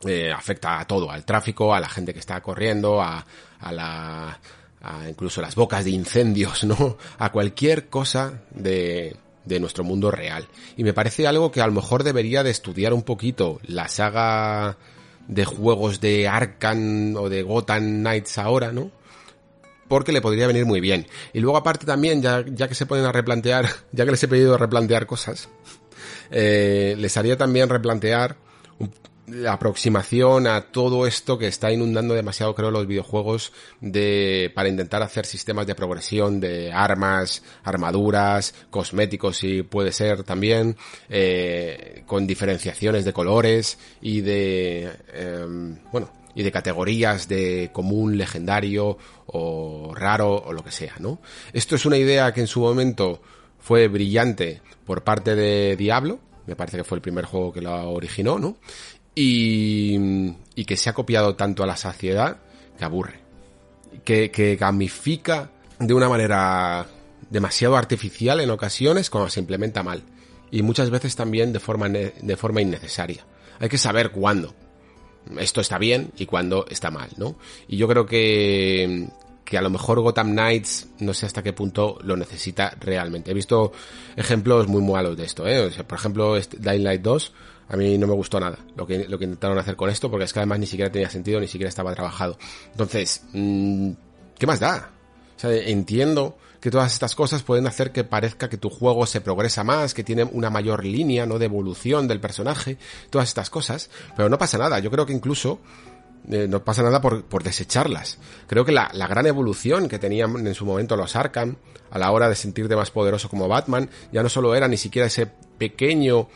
[0.07, 3.25] eh, afecta a todo, al tráfico, a la gente que está corriendo, a,
[3.61, 4.41] a la
[4.83, 6.99] a incluso las bocas de incendios, ¿no?
[7.19, 10.47] A cualquier cosa de, de nuestro mundo real.
[10.77, 14.77] Y me parece algo que a lo mejor debería de estudiar un poquito la saga
[15.29, 18.91] de juegos de Arkham o de Gotham Knights ahora, ¿no?
[19.89, 21.07] Porque le podría venir muy bien.
[21.33, 24.29] Y luego aparte también, ya, ya que se ponen a replantear, ya que les he
[24.29, 25.49] pedido replantear cosas,
[26.31, 28.37] eh, les haría también replantear
[29.27, 35.03] la aproximación a todo esto que está inundando demasiado, creo, los videojuegos de, para intentar
[35.03, 40.77] hacer sistemas de progresión de armas, armaduras, cosméticos, si puede ser también,
[41.09, 45.47] eh, con diferenciaciones de colores y de, eh,
[45.91, 51.21] bueno, y de categorías de común, legendario o raro o lo que sea, ¿no?
[51.53, 53.23] Esto es una idea que en su momento
[53.59, 57.91] fue brillante por parte de Diablo, me parece que fue el primer juego que lo
[57.91, 58.57] originó, ¿no?
[59.15, 59.97] Y,
[60.55, 62.39] y que se ha copiado tanto a la saciedad
[62.79, 63.21] que aburre.
[64.05, 66.87] Que, que gamifica de una manera
[67.31, 70.03] demasiado artificial en ocasiones cuando se implementa mal.
[70.51, 73.25] Y muchas veces también de forma, de forma innecesaria.
[73.61, 74.55] Hay que saber cuándo
[75.39, 77.37] esto está bien y cuándo está mal, ¿no?
[77.69, 79.09] Y yo creo que,
[79.45, 83.31] que a lo mejor Gotham Knights no sé hasta qué punto lo necesita realmente.
[83.31, 83.73] He visto
[84.17, 85.71] ejemplos muy malos de esto, ¿eh?
[85.87, 87.33] Por ejemplo, este Dying Light 2
[87.69, 90.25] a mí no me gustó nada lo que, lo que intentaron hacer con esto, porque
[90.25, 92.39] es que además ni siquiera tenía sentido, ni siquiera estaba trabajado.
[92.71, 93.91] Entonces, mmm,
[94.39, 94.91] ¿qué más da?
[95.37, 99.21] O sea, entiendo que todas estas cosas pueden hacer que parezca que tu juego se
[99.21, 101.39] progresa más, que tiene una mayor línea, ¿no?
[101.39, 102.79] De evolución del personaje,
[103.11, 104.79] todas estas cosas, pero no pasa nada.
[104.79, 105.61] Yo creo que incluso
[106.31, 108.19] eh, no pasa nada por, por desecharlas.
[108.47, 111.57] Creo que la, la, gran evolución que tenían en su momento los Arkham
[111.91, 115.09] a la hora de sentirte más poderoso como Batman, ya no solo era ni siquiera
[115.09, 116.29] ese pequeño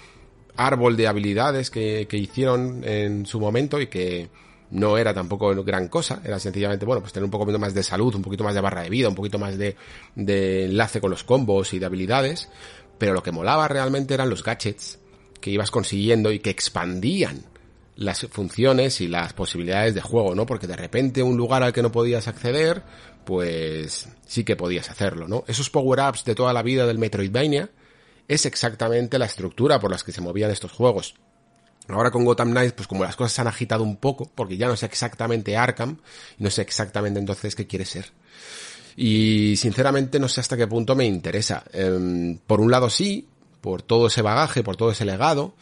[0.58, 4.28] árbol de habilidades que, que hicieron en su momento y que
[4.70, 8.14] no era tampoco gran cosa, era sencillamente, bueno, pues tener un poco más de salud,
[8.14, 9.76] un poquito más de barra de vida, un poquito más de,
[10.14, 12.48] de enlace con los combos y de habilidades,
[12.98, 14.98] pero lo que molaba realmente eran los gadgets
[15.40, 17.44] que ibas consiguiendo y que expandían
[17.96, 20.46] las funciones y las posibilidades de juego, ¿no?
[20.46, 22.82] Porque de repente un lugar al que no podías acceder,
[23.24, 25.44] pues sí que podías hacerlo, ¿no?
[25.48, 27.70] Esos power-ups de toda la vida del Metroidvania,
[28.28, 31.14] es exactamente la estructura por las que se movían estos juegos.
[31.88, 34.68] Ahora con Gotham Knights, pues como las cosas se han agitado un poco, porque ya
[34.68, 35.98] no sé exactamente Arkham,
[36.36, 38.12] no sé exactamente entonces qué quiere ser.
[38.94, 41.64] Y sinceramente no sé hasta qué punto me interesa.
[41.72, 43.26] Eh, por un lado sí,
[43.62, 45.54] por todo ese bagaje, por todo ese legado,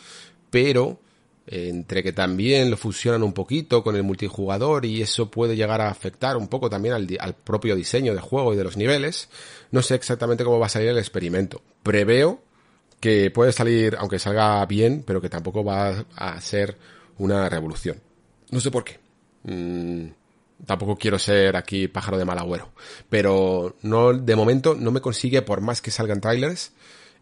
[0.50, 0.98] pero
[1.46, 5.80] eh, entre que también lo fusionan un poquito con el multijugador y eso puede llegar
[5.80, 9.28] a afectar un poco también al, al propio diseño de juego y de los niveles,
[9.70, 11.62] no sé exactamente cómo va a salir el experimento.
[11.84, 12.45] Preveo
[13.00, 16.76] que puede salir, aunque salga bien, pero que tampoco va a ser
[17.18, 18.00] una revolución.
[18.50, 18.98] No sé por qué.
[19.44, 20.08] Mm,
[20.64, 22.72] tampoco quiero ser aquí pájaro de mal agüero.
[23.08, 26.72] Pero no, de momento no me consigue, por más que salgan trailers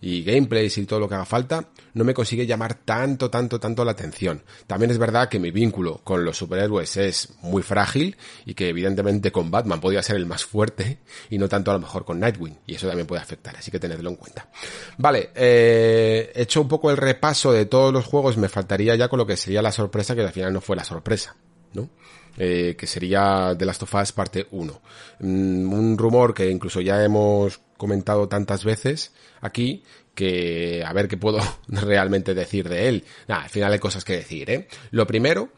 [0.05, 3.87] y gameplays y todo lo que haga falta, no me consigue llamar tanto, tanto, tanto
[3.87, 4.43] la atención.
[4.67, 9.33] También es verdad que mi vínculo con los superhéroes es muy frágil y que evidentemente
[9.33, 10.99] con Batman podría ser el más fuerte
[11.31, 13.81] y no tanto a lo mejor con Nightwing y eso también puede afectar, así que
[13.81, 14.51] tenedlo en cuenta.
[14.99, 19.09] Vale, eh, he hecho un poco el repaso de todos los juegos, me faltaría ya
[19.09, 21.35] con lo que sería la sorpresa que al final no fue la sorpresa,
[21.73, 21.89] ¿no?
[22.37, 24.81] Eh, que sería The Last of Us parte 1.
[25.21, 31.17] Mm, un rumor que incluso ya hemos comentado tantas veces aquí que a ver qué
[31.17, 33.05] puedo realmente decir de él.
[33.29, 34.69] al final hay cosas que decir, ¿eh?
[34.91, 35.49] Lo primero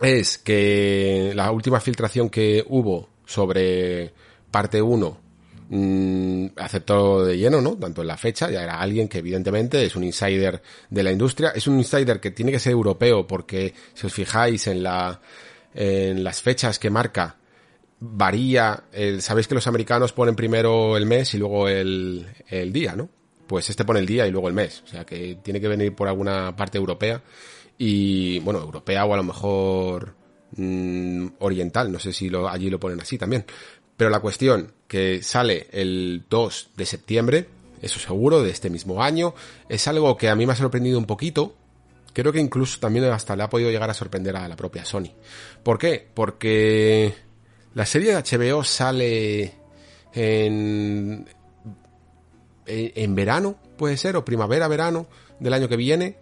[0.00, 4.12] es que la última filtración que hubo sobre
[4.50, 5.18] parte 1
[5.68, 7.76] mmm, aceptó de lleno, ¿no?
[7.76, 11.50] Tanto en la fecha, ya era alguien que evidentemente es un insider de la industria,
[11.50, 15.20] es un insider que tiene que ser europeo porque si os fijáis en la
[15.74, 17.36] en las fechas que marca
[18.00, 18.84] varía,
[19.20, 23.08] sabéis que los americanos ponen primero el mes y luego el, el día, ¿no?
[23.46, 25.94] Pues este pone el día y luego el mes, o sea que tiene que venir
[25.94, 27.22] por alguna parte europea
[27.78, 30.14] y, bueno, europea o a lo mejor
[30.56, 33.44] mmm, oriental, no sé si lo, allí lo ponen así también.
[33.96, 37.48] Pero la cuestión que sale el 2 de septiembre,
[37.80, 39.34] eso seguro, de este mismo año,
[39.68, 41.54] es algo que a mí me ha sorprendido un poquito,
[42.14, 45.10] creo que incluso también hasta le ha podido llegar a sorprender a la propia Sony.
[45.62, 46.08] ¿Por qué?
[46.14, 47.12] Porque
[47.74, 49.54] la serie de HBO sale
[50.14, 51.28] en,
[52.66, 55.06] en, verano, puede ser, o primavera, verano
[55.40, 56.16] del año que viene,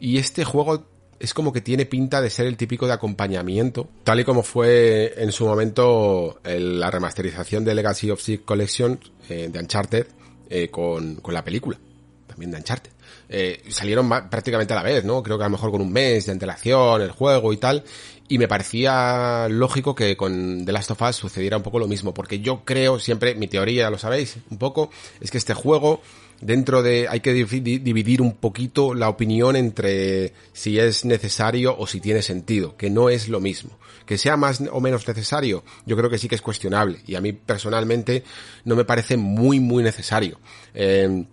[0.00, 0.86] y este juego
[1.20, 5.14] es como que tiene pinta de ser el típico de acompañamiento, tal y como fue
[5.16, 10.06] en su momento la remasterización de Legacy of Sea Collection eh, de Uncharted
[10.48, 11.78] eh, con, con la película,
[12.26, 12.90] también de Uncharted
[13.32, 15.22] eh, salieron prácticamente a la vez, ¿no?
[15.22, 17.84] Creo que a lo mejor con un mes de antelación, el juego y tal.
[18.26, 22.12] Y me parecía lógico que con The Last of Us sucediera un poco lo mismo,
[22.12, 26.00] porque yo creo siempre, mi teoría, lo sabéis, un poco, es que este juego,
[26.40, 32.00] dentro de, hay que dividir un poquito la opinión entre si es necesario o si
[32.00, 33.78] tiene sentido, que no es lo mismo.
[34.06, 37.20] Que sea más o menos necesario, yo creo que sí que es cuestionable, y a
[37.20, 38.24] mí personalmente
[38.64, 40.40] no me parece muy, muy necesario.
[40.74, 41.24] Eh,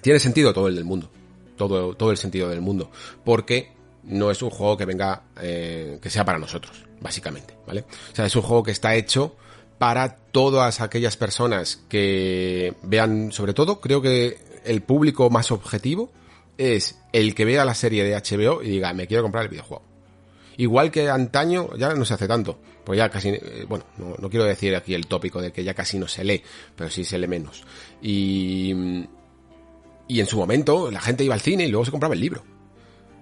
[0.00, 1.10] tiene sentido todo el del mundo
[1.56, 2.90] todo, todo el sentido del mundo,
[3.24, 3.72] porque
[4.04, 7.84] no es un juego que venga, eh, que sea para nosotros, básicamente, ¿vale?
[8.12, 9.36] O sea, es un juego que está hecho
[9.78, 16.10] para todas aquellas personas que vean, sobre todo, creo que el público más objetivo
[16.56, 19.82] es el que vea la serie de HBO y diga, me quiero comprar el videojuego.
[20.56, 24.30] Igual que antaño, ya no se hace tanto, pues ya casi, eh, bueno, no, no
[24.30, 26.42] quiero decir aquí el tópico de que ya casi no se lee,
[26.76, 27.64] pero sí se lee menos.
[28.00, 29.04] Y,
[30.08, 32.42] y en su momento la gente iba al cine y luego se compraba el libro.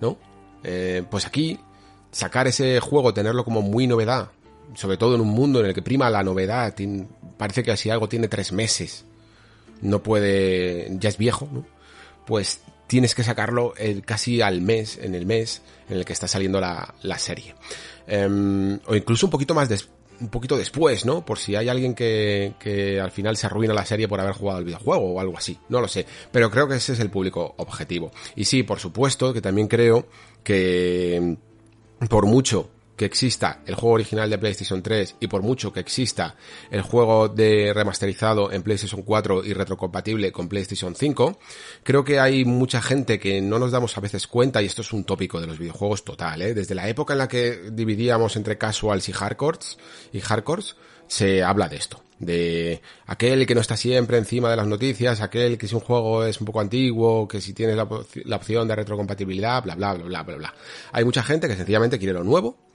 [0.01, 0.19] ¿No?
[0.65, 1.59] Eh, pues aquí,
[2.11, 4.31] sacar ese juego, tenerlo como muy novedad,
[4.75, 6.75] sobre todo en un mundo en el que prima la novedad,
[7.37, 9.05] parece que si algo tiene tres meses,
[9.81, 11.65] no puede, ya es viejo, ¿no?
[12.27, 13.75] Pues tienes que sacarlo
[14.05, 17.55] casi al mes, en el mes en el que está saliendo la, la serie.
[18.07, 21.25] Em, o incluso un poquito más después un poquito después, ¿no?
[21.25, 24.61] Por si hay alguien que, que al final se arruina la serie por haber jugado
[24.61, 25.59] el videojuego o algo así.
[25.69, 26.07] No lo sé.
[26.31, 28.13] Pero creo que ese es el público objetivo.
[28.37, 30.07] Y sí, por supuesto, que también creo
[30.43, 31.37] que
[32.09, 32.71] por mucho
[33.03, 36.37] que exista el juego original de PlayStation 3 y por mucho que exista
[36.71, 41.37] el juego de remasterizado en PlayStation 4 y retrocompatible con PlayStation 5,
[41.83, 44.93] creo que hay mucha gente que no nos damos a veces cuenta y esto es
[44.93, 46.55] un tópico de los videojuegos total, ¿eh?
[46.55, 49.79] desde la época en la que dividíamos entre casuals y hardcores
[50.13, 50.77] y hardcores
[51.09, 55.59] se habla de esto, de aquel que no está siempre encima de las noticias, aquel
[55.59, 57.89] que si un juego es un poco antiguo, que si tienes la,
[58.27, 60.55] la opción de retrocompatibilidad, bla bla bla bla bla bla.
[60.93, 62.72] Hay mucha gente que sencillamente quiere lo nuevo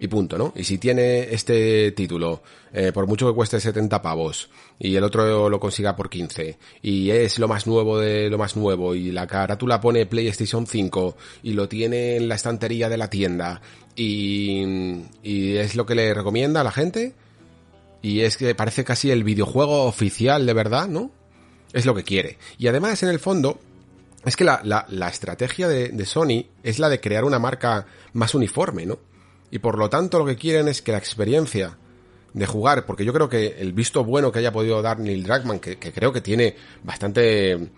[0.00, 0.52] y punto, ¿no?
[0.54, 2.42] Y si tiene este título,
[2.72, 7.10] eh, por mucho que cueste 70 pavos, y el otro lo consiga por 15, y
[7.10, 11.54] es lo más nuevo de lo más nuevo, y la carátula pone PlayStation 5, y
[11.54, 13.60] lo tiene en la estantería de la tienda,
[13.96, 14.62] y,
[15.22, 17.14] y es lo que le recomienda a la gente,
[18.00, 21.10] y es que parece casi el videojuego oficial de verdad, ¿no?
[21.72, 22.38] Es lo que quiere.
[22.56, 23.58] Y además, en el fondo,
[24.24, 27.86] es que la, la, la estrategia de, de Sony es la de crear una marca
[28.12, 29.00] más uniforme, ¿no?
[29.50, 31.76] Y por lo tanto lo que quieren es que la experiencia
[32.32, 35.60] de jugar, porque yo creo que el visto bueno que haya podido dar Neil Druckmann,
[35.60, 37.70] que, creo que tiene bastante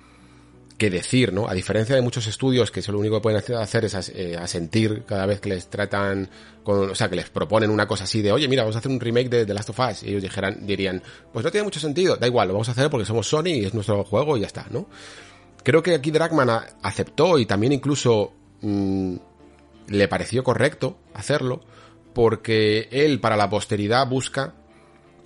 [0.76, 1.46] que decir, ¿no?
[1.46, 5.26] A diferencia de muchos estudios que lo único que pueden hacer es eh, asentir cada
[5.26, 6.28] vez que les tratan
[6.62, 8.90] con, o sea, que les proponen una cosa así de, oye, mira, vamos a hacer
[8.90, 10.02] un remake de The Last of Us.
[10.04, 11.02] Y ellos dijeran, dirían,
[11.32, 13.64] pues no tiene mucho sentido, da igual, lo vamos a hacer porque somos Sony y
[13.66, 14.86] es nuestro juego y ya está, ¿no?
[15.62, 16.48] Creo que aquí Druckmann
[16.82, 19.16] aceptó y también incluso mm,
[19.90, 21.60] le pareció correcto hacerlo
[22.14, 24.54] porque él para la posteridad busca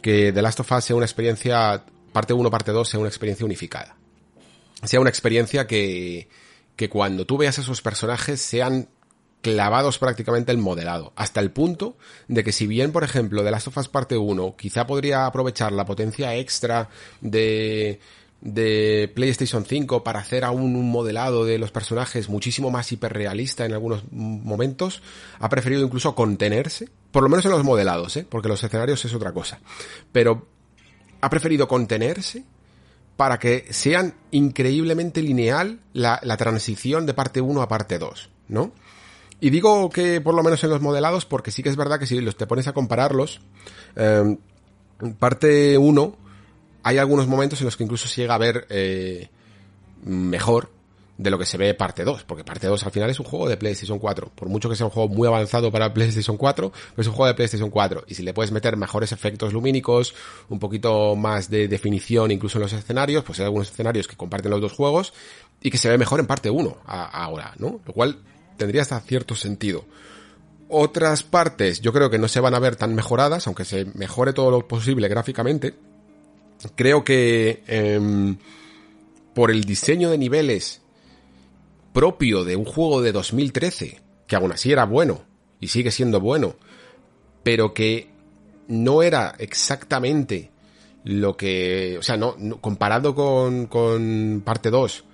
[0.02, 3.46] que The Last of Us sea una experiencia, parte 1, parte 2, sea una experiencia
[3.46, 3.96] unificada.
[4.82, 6.28] sea una experiencia que,
[6.76, 8.88] que cuando tú veas a esos personajes sean
[9.40, 11.96] clavados prácticamente el modelado, hasta el punto
[12.28, 15.72] de que si bien, por ejemplo, de Last of Us parte 1 quizá podría aprovechar
[15.72, 16.88] la potencia extra
[17.20, 18.00] de
[18.44, 23.72] de PlayStation 5 para hacer aún un modelado de los personajes muchísimo más hiperrealista en
[23.72, 25.02] algunos momentos,
[25.40, 28.26] ha preferido incluso contenerse, por lo menos en los modelados, ¿eh?
[28.28, 29.60] porque los escenarios es otra cosa,
[30.12, 30.46] pero
[31.22, 32.44] ha preferido contenerse
[33.16, 38.72] para que sean increíblemente lineal la, transición de parte 1 a parte 2, ¿no?
[39.40, 42.06] Y digo que por lo menos en los modelados porque sí que es verdad que
[42.06, 43.40] si los te pones a compararlos,
[43.96, 44.36] eh,
[45.18, 46.23] parte 1
[46.84, 49.28] hay algunos momentos en los que incluso se llega a ver eh,
[50.04, 50.70] mejor
[51.16, 53.48] de lo que se ve parte 2, porque parte 2 al final es un juego
[53.48, 57.00] de PlayStation 4, por mucho que sea un juego muy avanzado para PlayStation 4, pero
[57.00, 60.14] es un juego de PlayStation 4, y si le puedes meter mejores efectos lumínicos,
[60.48, 64.50] un poquito más de definición incluso en los escenarios, pues hay algunos escenarios que comparten
[64.50, 65.14] los dos juegos,
[65.62, 67.80] y que se ve mejor en parte 1 ahora, ¿no?
[67.86, 68.18] Lo cual
[68.58, 69.84] tendría hasta cierto sentido.
[70.68, 74.32] Otras partes yo creo que no se van a ver tan mejoradas, aunque se mejore
[74.32, 75.74] todo lo posible gráficamente,
[76.74, 78.36] creo que em,
[79.34, 80.82] por el diseño de niveles
[81.92, 85.22] propio de un juego de 2013, que aún así era bueno
[85.60, 86.56] y sigue siendo bueno,
[87.42, 88.08] pero que
[88.68, 90.50] no era exactamente
[91.04, 95.04] lo que, o sea, no, comparado con, con parte 2,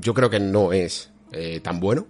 [0.00, 2.06] yo creo que no es eh, tan bueno.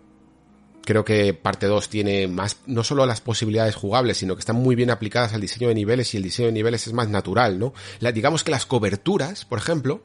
[0.85, 4.75] Creo que parte 2 tiene más, no solo las posibilidades jugables, sino que están muy
[4.75, 7.73] bien aplicadas al diseño de niveles y el diseño de niveles es más natural, ¿no?
[8.13, 10.03] Digamos que las coberturas, por ejemplo,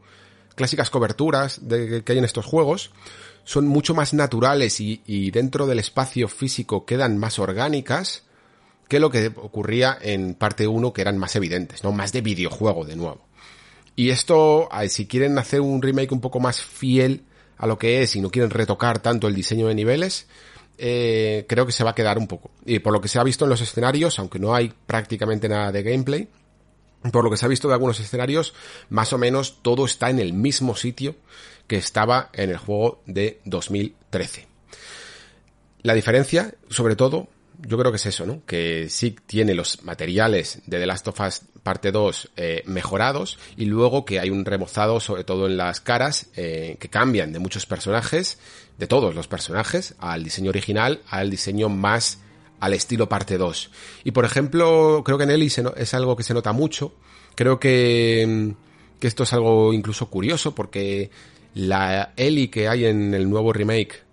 [0.56, 2.92] clásicas coberturas de, que hay en estos juegos,
[3.44, 8.24] son mucho más naturales y, y dentro del espacio físico quedan más orgánicas
[8.88, 11.92] que lo que ocurría en parte 1 que eran más evidentes, ¿no?
[11.92, 13.30] Más de videojuego de nuevo.
[13.96, 17.26] Y esto, si quieren hacer un remake un poco más fiel
[17.58, 20.26] a lo que es y no quieren retocar tanto el diseño de niveles,
[20.80, 22.52] eh, creo que se va a quedar un poco.
[22.66, 25.72] Y por lo que se ha visto en los escenarios, aunque no hay prácticamente nada
[25.72, 26.30] de gameplay,
[27.12, 28.54] por lo que se ha visto de algunos escenarios,
[28.90, 31.16] más o menos todo está en el mismo sitio
[31.68, 34.48] que estaba en el juego de 2013.
[35.82, 37.28] La diferencia, sobre todo,
[37.62, 38.46] yo creo que es eso, ¿no?
[38.46, 43.66] Que sí tiene los materiales de The Last of Us parte 2 eh, mejorados y
[43.66, 47.66] luego que hay un remozado sobre todo en las caras eh, que cambian de muchos
[47.66, 48.40] personajes,
[48.78, 52.20] de todos los personajes, al diseño original, al diseño más
[52.60, 53.72] al estilo parte 2.
[54.04, 56.94] Y por ejemplo, creo que en Ellie es algo que se nota mucho.
[57.36, 58.54] Creo que,
[59.00, 61.10] que esto es algo incluso curioso porque
[61.54, 64.04] la Ellie que hay en el nuevo remake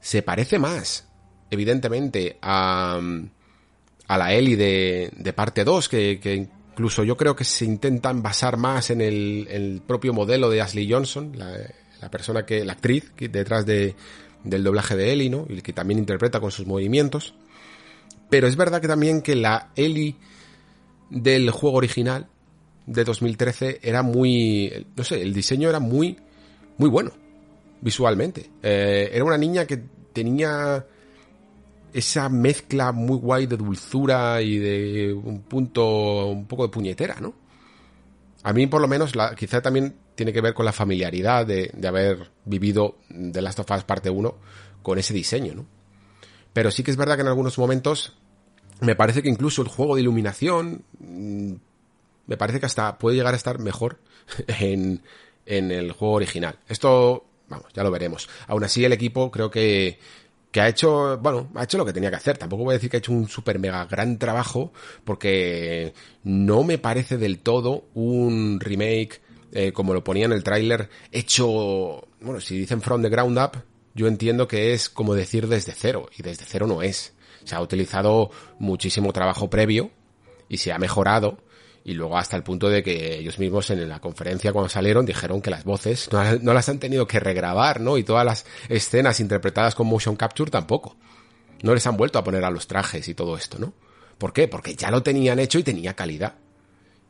[0.00, 1.11] se parece más
[1.52, 2.98] evidentemente, a,
[4.08, 8.22] a la Ellie de, de parte 2, que, que, incluso yo creo que se intentan
[8.22, 11.52] basar más en el, el propio modelo de Ashley Johnson, la,
[12.00, 13.94] la, persona que, la actriz que detrás de,
[14.42, 15.44] del doblaje de Ellie, ¿no?
[15.46, 17.34] Y que también interpreta con sus movimientos.
[18.30, 20.16] Pero es verdad que también que la Ellie
[21.10, 22.28] del juego original
[22.86, 26.16] de 2013 era muy, no sé, el diseño era muy,
[26.78, 27.12] muy bueno
[27.82, 28.48] visualmente.
[28.62, 29.82] Eh, era una niña que
[30.14, 30.86] tenía
[31.92, 37.34] esa mezcla muy guay de dulzura y de un punto, un poco de puñetera, ¿no?
[38.42, 41.88] A mí, por lo menos, quizá también tiene que ver con la familiaridad de, de
[41.88, 44.34] haber vivido The Last of Us parte 1
[44.82, 45.66] con ese diseño, ¿no?
[46.52, 48.16] Pero sí que es verdad que en algunos momentos
[48.80, 51.52] me parece que incluso el juego de iluminación mm,
[52.26, 53.98] me parece que hasta puede llegar a estar mejor
[54.46, 55.02] en,
[55.46, 56.58] en el juego original.
[56.68, 58.28] Esto, vamos, ya lo veremos.
[58.48, 59.98] Aún así, el equipo creo que
[60.52, 62.36] que ha hecho, bueno, ha hecho lo que tenía que hacer.
[62.38, 64.72] Tampoco voy a decir que ha hecho un super mega gran trabajo,
[65.02, 69.22] porque no me parece del todo un remake,
[69.52, 73.62] eh, como lo ponía en el tráiler, hecho, bueno, si dicen from the ground up,
[73.94, 77.14] yo entiendo que es como decir desde cero, y desde cero no es.
[77.44, 79.90] Se ha utilizado muchísimo trabajo previo,
[80.50, 81.38] y se ha mejorado,
[81.84, 85.42] y luego hasta el punto de que ellos mismos en la conferencia cuando salieron dijeron
[85.42, 87.98] que las voces no, las han tenido que regrabar, ¿no?
[87.98, 90.96] Y todas las escenas interpretadas con motion capture tampoco.
[91.62, 93.72] No les han vuelto a poner a los trajes y todo esto, ¿no?
[94.18, 94.46] ¿Por qué?
[94.48, 96.34] Porque ya lo tenían hecho y tenía calidad.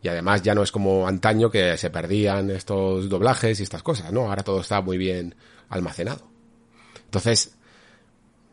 [0.03, 4.13] Y además ya no es como antaño que se perdían estos doblajes y estas cosas,
[4.13, 4.29] ¿no?
[4.29, 5.35] Ahora todo está muy bien
[5.69, 6.27] almacenado.
[7.05, 7.57] Entonces,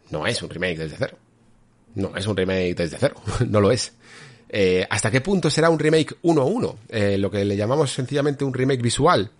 [0.09, 1.17] no es un remake desde cero.
[1.95, 3.15] No es un remake desde cero.
[3.47, 3.93] no lo es.
[4.49, 6.75] Eh, ¿Hasta qué punto será un remake 1-1?
[6.89, 9.31] Eh, lo que le llamamos sencillamente un remake visual.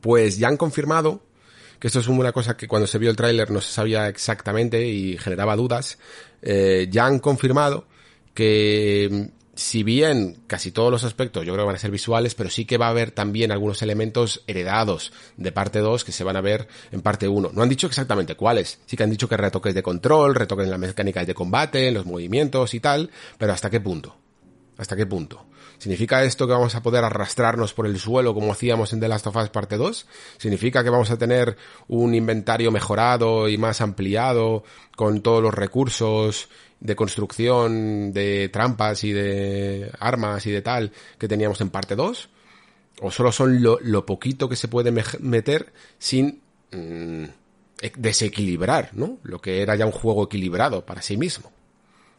[0.00, 1.22] Pues ya han confirmado,
[1.78, 4.86] que esto es una cosa que cuando se vio el tráiler no se sabía exactamente
[4.86, 5.98] y generaba dudas,
[6.42, 7.86] eh, ya han confirmado
[8.34, 12.50] que si bien casi todos los aspectos yo creo que van a ser visuales, pero
[12.50, 16.36] sí que va a haber también algunos elementos heredados de parte 2 que se van
[16.36, 17.50] a ver en parte 1.
[17.52, 20.70] No han dicho exactamente cuáles, sí que han dicho que retoques de control, retoques en
[20.70, 24.25] las mecánicas de combate, en los movimientos y tal, pero ¿hasta qué punto?
[24.78, 25.46] ¿Hasta qué punto?
[25.78, 29.26] ¿Significa esto que vamos a poder arrastrarnos por el suelo como hacíamos en The Last
[29.26, 30.06] of Us parte 2?
[30.38, 31.56] ¿Significa que vamos a tener
[31.88, 34.64] un inventario mejorado y más ampliado
[34.96, 36.48] con todos los recursos
[36.80, 42.28] de construcción de trampas y de armas y de tal que teníamos en parte 2?
[43.02, 44.90] ¿O solo son lo, poquito que se puede
[45.20, 46.40] meter sin
[46.72, 47.24] mm,
[47.96, 49.18] desequilibrar, ¿no?
[49.22, 51.52] Lo que era ya un juego equilibrado para sí mismo.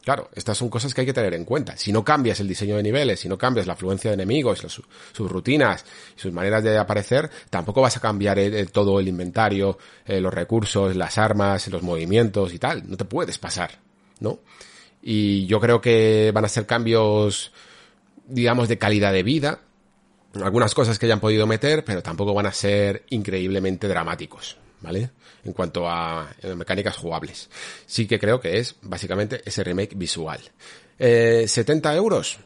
[0.04, 1.76] Claro, estas son cosas que hay que tener en cuenta.
[1.76, 5.30] Si no cambias el diseño de niveles, si no cambias la afluencia de enemigos, sus
[5.30, 5.84] rutinas,
[6.16, 8.38] sus maneras de aparecer, tampoco vas a cambiar
[8.72, 9.76] todo el inventario,
[10.06, 12.88] eh, los recursos, las armas, los movimientos y tal.
[12.88, 13.80] No te puedes pasar,
[14.20, 14.38] ¿no?
[15.02, 17.52] Y yo creo que van a ser cambios,
[18.26, 19.60] digamos, de calidad de vida.
[20.34, 24.56] Algunas cosas que hayan podido meter, pero tampoco van a ser increíblemente dramáticos.
[24.80, 25.10] ¿vale?
[25.48, 27.48] En cuanto a mecánicas jugables.
[27.86, 30.38] Sí que creo que es básicamente ese remake visual.
[30.98, 32.38] Eh, ¿70 euros?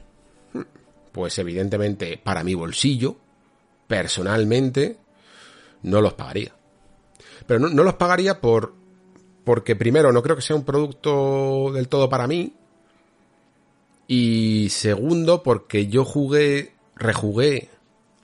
[0.53, 0.63] Hmm,
[1.11, 3.17] pues evidentemente para mi bolsillo,
[3.89, 4.99] personalmente,
[5.83, 6.55] no los pagaría.
[7.45, 8.73] Pero no, no los pagaría por,
[9.43, 12.55] porque primero no creo que sea un producto del todo para mí.
[14.07, 17.69] Y segundo, porque yo jugué, rejugué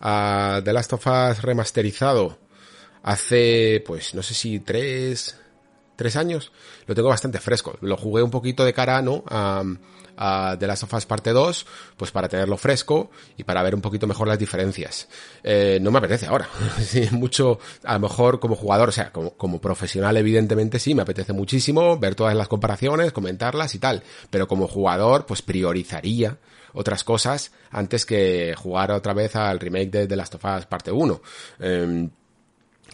[0.00, 2.38] a The Last of Us remasterizado
[3.02, 5.38] hace, pues no sé si tres,
[5.96, 6.52] tres años,
[6.86, 7.76] lo tengo bastante fresco.
[7.80, 9.24] Lo jugué un poquito de cara, ¿no?
[9.28, 9.62] A,
[10.18, 11.66] a The Last of Us parte 2,
[11.96, 15.08] pues para tenerlo fresco y para ver un poquito mejor las diferencias.
[15.42, 16.48] Eh, no me apetece ahora.
[16.82, 21.02] sí, mucho, a lo mejor como jugador, o sea, como, como profesional evidentemente sí, me
[21.02, 24.02] apetece muchísimo ver todas las comparaciones, comentarlas y tal.
[24.28, 26.38] Pero como jugador, pues priorizaría
[26.74, 30.90] otras cosas antes que jugar otra vez al remake de The Last of Us parte
[30.90, 31.20] 1.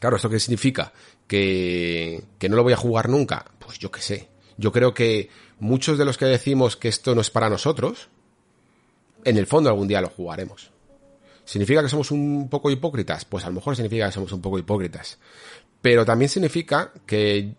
[0.05, 0.93] Claro, ¿esto qué significa?
[1.27, 3.43] ¿Que, que no lo voy a jugar nunca?
[3.59, 4.29] Pues yo qué sé.
[4.59, 8.11] Yo creo que muchos de los que decimos que esto no es para nosotros,
[9.25, 10.71] en el fondo algún día lo jugaremos.
[11.47, 13.25] ¿Significa que somos un poco hipócritas?
[13.25, 15.17] Pues a lo mejor significa que somos un poco hipócritas.
[15.81, 17.55] Pero también significa que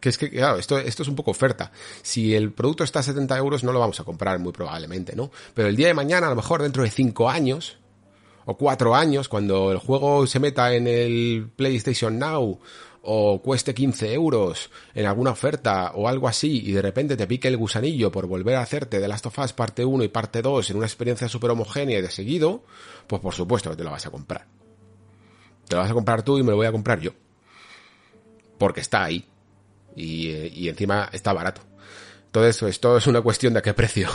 [0.00, 1.70] que es que, esto, esto es un poco oferta.
[2.02, 5.30] Si el producto está a 70 euros, no lo vamos a comprar muy probablemente, ¿no?
[5.54, 7.78] Pero el día de mañana, a lo mejor dentro de 5 años,
[8.50, 12.58] o cuatro años, cuando el juego se meta en el PlayStation Now
[13.02, 17.46] o cueste 15 euros en alguna oferta o algo así y de repente te pique
[17.46, 20.70] el gusanillo por volver a hacerte The Last of Us parte 1 y parte 2
[20.70, 22.64] en una experiencia súper homogénea y de seguido,
[23.06, 24.46] pues por supuesto que te lo vas a comprar.
[25.68, 27.12] Te lo vas a comprar tú y me lo voy a comprar yo.
[28.58, 29.28] Porque está ahí.
[29.94, 31.62] Y, y encima está barato.
[32.26, 34.08] Entonces, esto es una cuestión de qué precio.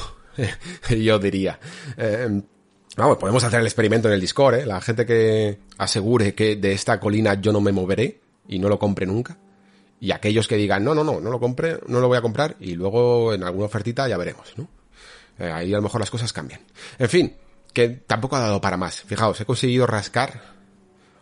[0.90, 1.57] yo diría.
[1.98, 2.41] Eh,
[2.95, 4.65] Vamos, podemos hacer el experimento en el Discord, ¿eh?
[4.65, 8.80] La gente que asegure que de esta colina yo no me moveré y no lo
[8.80, 9.38] compre nunca.
[9.99, 12.55] Y aquellos que digan, no, no, no, no lo compre, no lo voy a comprar
[12.59, 14.69] y luego en alguna ofertita ya veremos, ¿no?
[15.39, 16.61] Eh, ahí a lo mejor las cosas cambian.
[16.97, 17.35] En fin,
[17.73, 19.01] que tampoco ha dado para más.
[19.01, 20.41] Fijaos, he conseguido rascar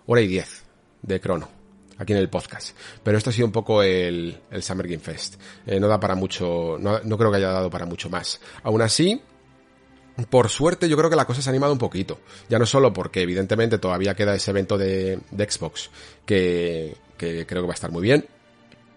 [0.06, 0.64] hora y diez
[1.02, 1.50] de crono
[1.98, 2.78] aquí en el podcast.
[3.02, 5.36] Pero esto ha sido un poco el, el Summer Game Fest.
[5.66, 8.40] Eh, no da para mucho, no, no creo que haya dado para mucho más.
[8.62, 9.20] Aún así,
[10.30, 12.20] por suerte yo creo que la cosa se ha animado un poquito.
[12.50, 15.90] Ya no solo porque evidentemente todavía queda ese evento de, Xbox
[16.26, 18.26] que, creo que va a estar muy bien.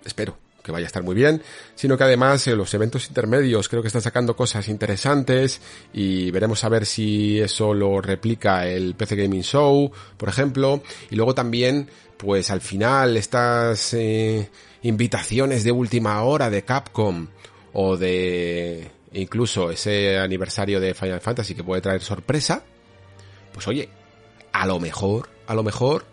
[0.05, 1.43] Espero que vaya a estar muy bien,
[1.76, 5.60] sino que además eh, los eventos intermedios creo que están sacando cosas interesantes
[5.93, 11.14] y veremos a ver si eso lo replica el PC Gaming Show, por ejemplo, y
[11.14, 14.51] luego también, pues al final estas eh,
[14.82, 17.28] invitaciones de última hora de Capcom
[17.72, 22.64] o de incluso ese aniversario de Final Fantasy que puede traer sorpresa,
[23.52, 23.88] pues oye,
[24.52, 26.04] a lo mejor, a lo mejor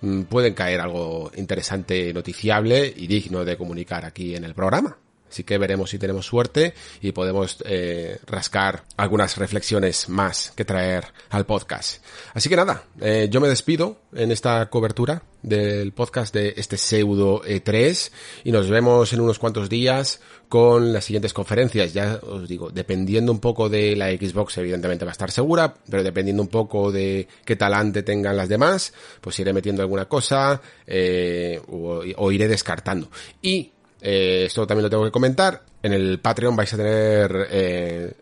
[0.00, 4.98] mm, pueden caer algo interesante, noticiable y digno de comunicar aquí en el programa.
[5.30, 11.06] Así que veremos si tenemos suerte y podemos eh, rascar algunas reflexiones más que traer
[11.30, 12.02] al podcast.
[12.34, 17.42] Así que nada, eh, yo me despido en esta cobertura del podcast de este pseudo
[17.42, 18.10] E3
[18.44, 21.92] y nos vemos en unos cuantos días con las siguientes conferencias.
[21.92, 26.02] Ya os digo, dependiendo un poco de la Xbox, evidentemente va a estar segura, pero
[26.02, 31.60] dependiendo un poco de qué talante tengan las demás, pues iré metiendo alguna cosa eh,
[31.68, 33.10] o, o iré descartando.
[33.42, 35.62] Y eh, esto también lo tengo que comentar.
[35.82, 38.12] En el Patreon vais a tener eh,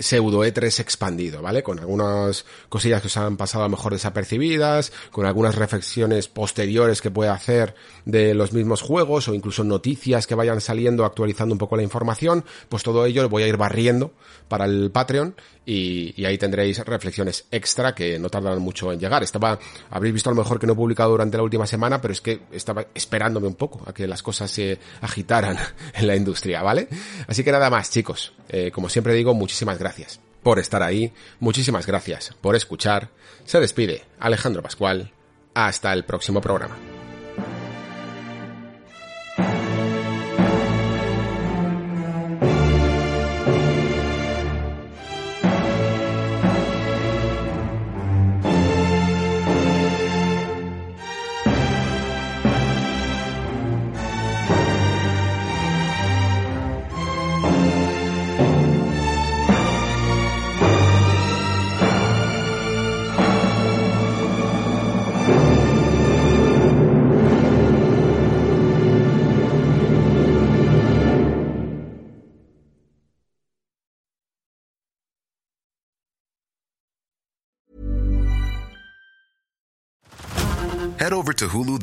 [0.00, 1.62] pseudo E3 expandido, ¿vale?
[1.62, 7.00] Con algunas cosillas que os han pasado a lo mejor desapercibidas, con algunas reflexiones posteriores
[7.00, 7.74] que puede hacer
[8.04, 12.44] de los mismos juegos o incluso noticias que vayan saliendo actualizando un poco la información,
[12.68, 14.12] pues todo ello lo voy a ir barriendo
[14.48, 19.22] para el Patreon y, ahí tendréis reflexiones extra que no tardarán mucho en llegar.
[19.22, 19.58] Estaba,
[19.90, 22.20] habréis visto a lo mejor que no he publicado durante la última semana, pero es
[22.20, 25.56] que estaba esperándome un poco a que las cosas se agitaran
[25.94, 26.88] en la industria, ¿vale?
[27.28, 28.32] Así que nada más, chicos.
[28.50, 33.10] Eh, como siempre digo, muchísimas gracias por estar ahí, muchísimas gracias por escuchar.
[33.44, 35.12] Se despide Alejandro Pascual.
[35.54, 36.89] Hasta el próximo programa.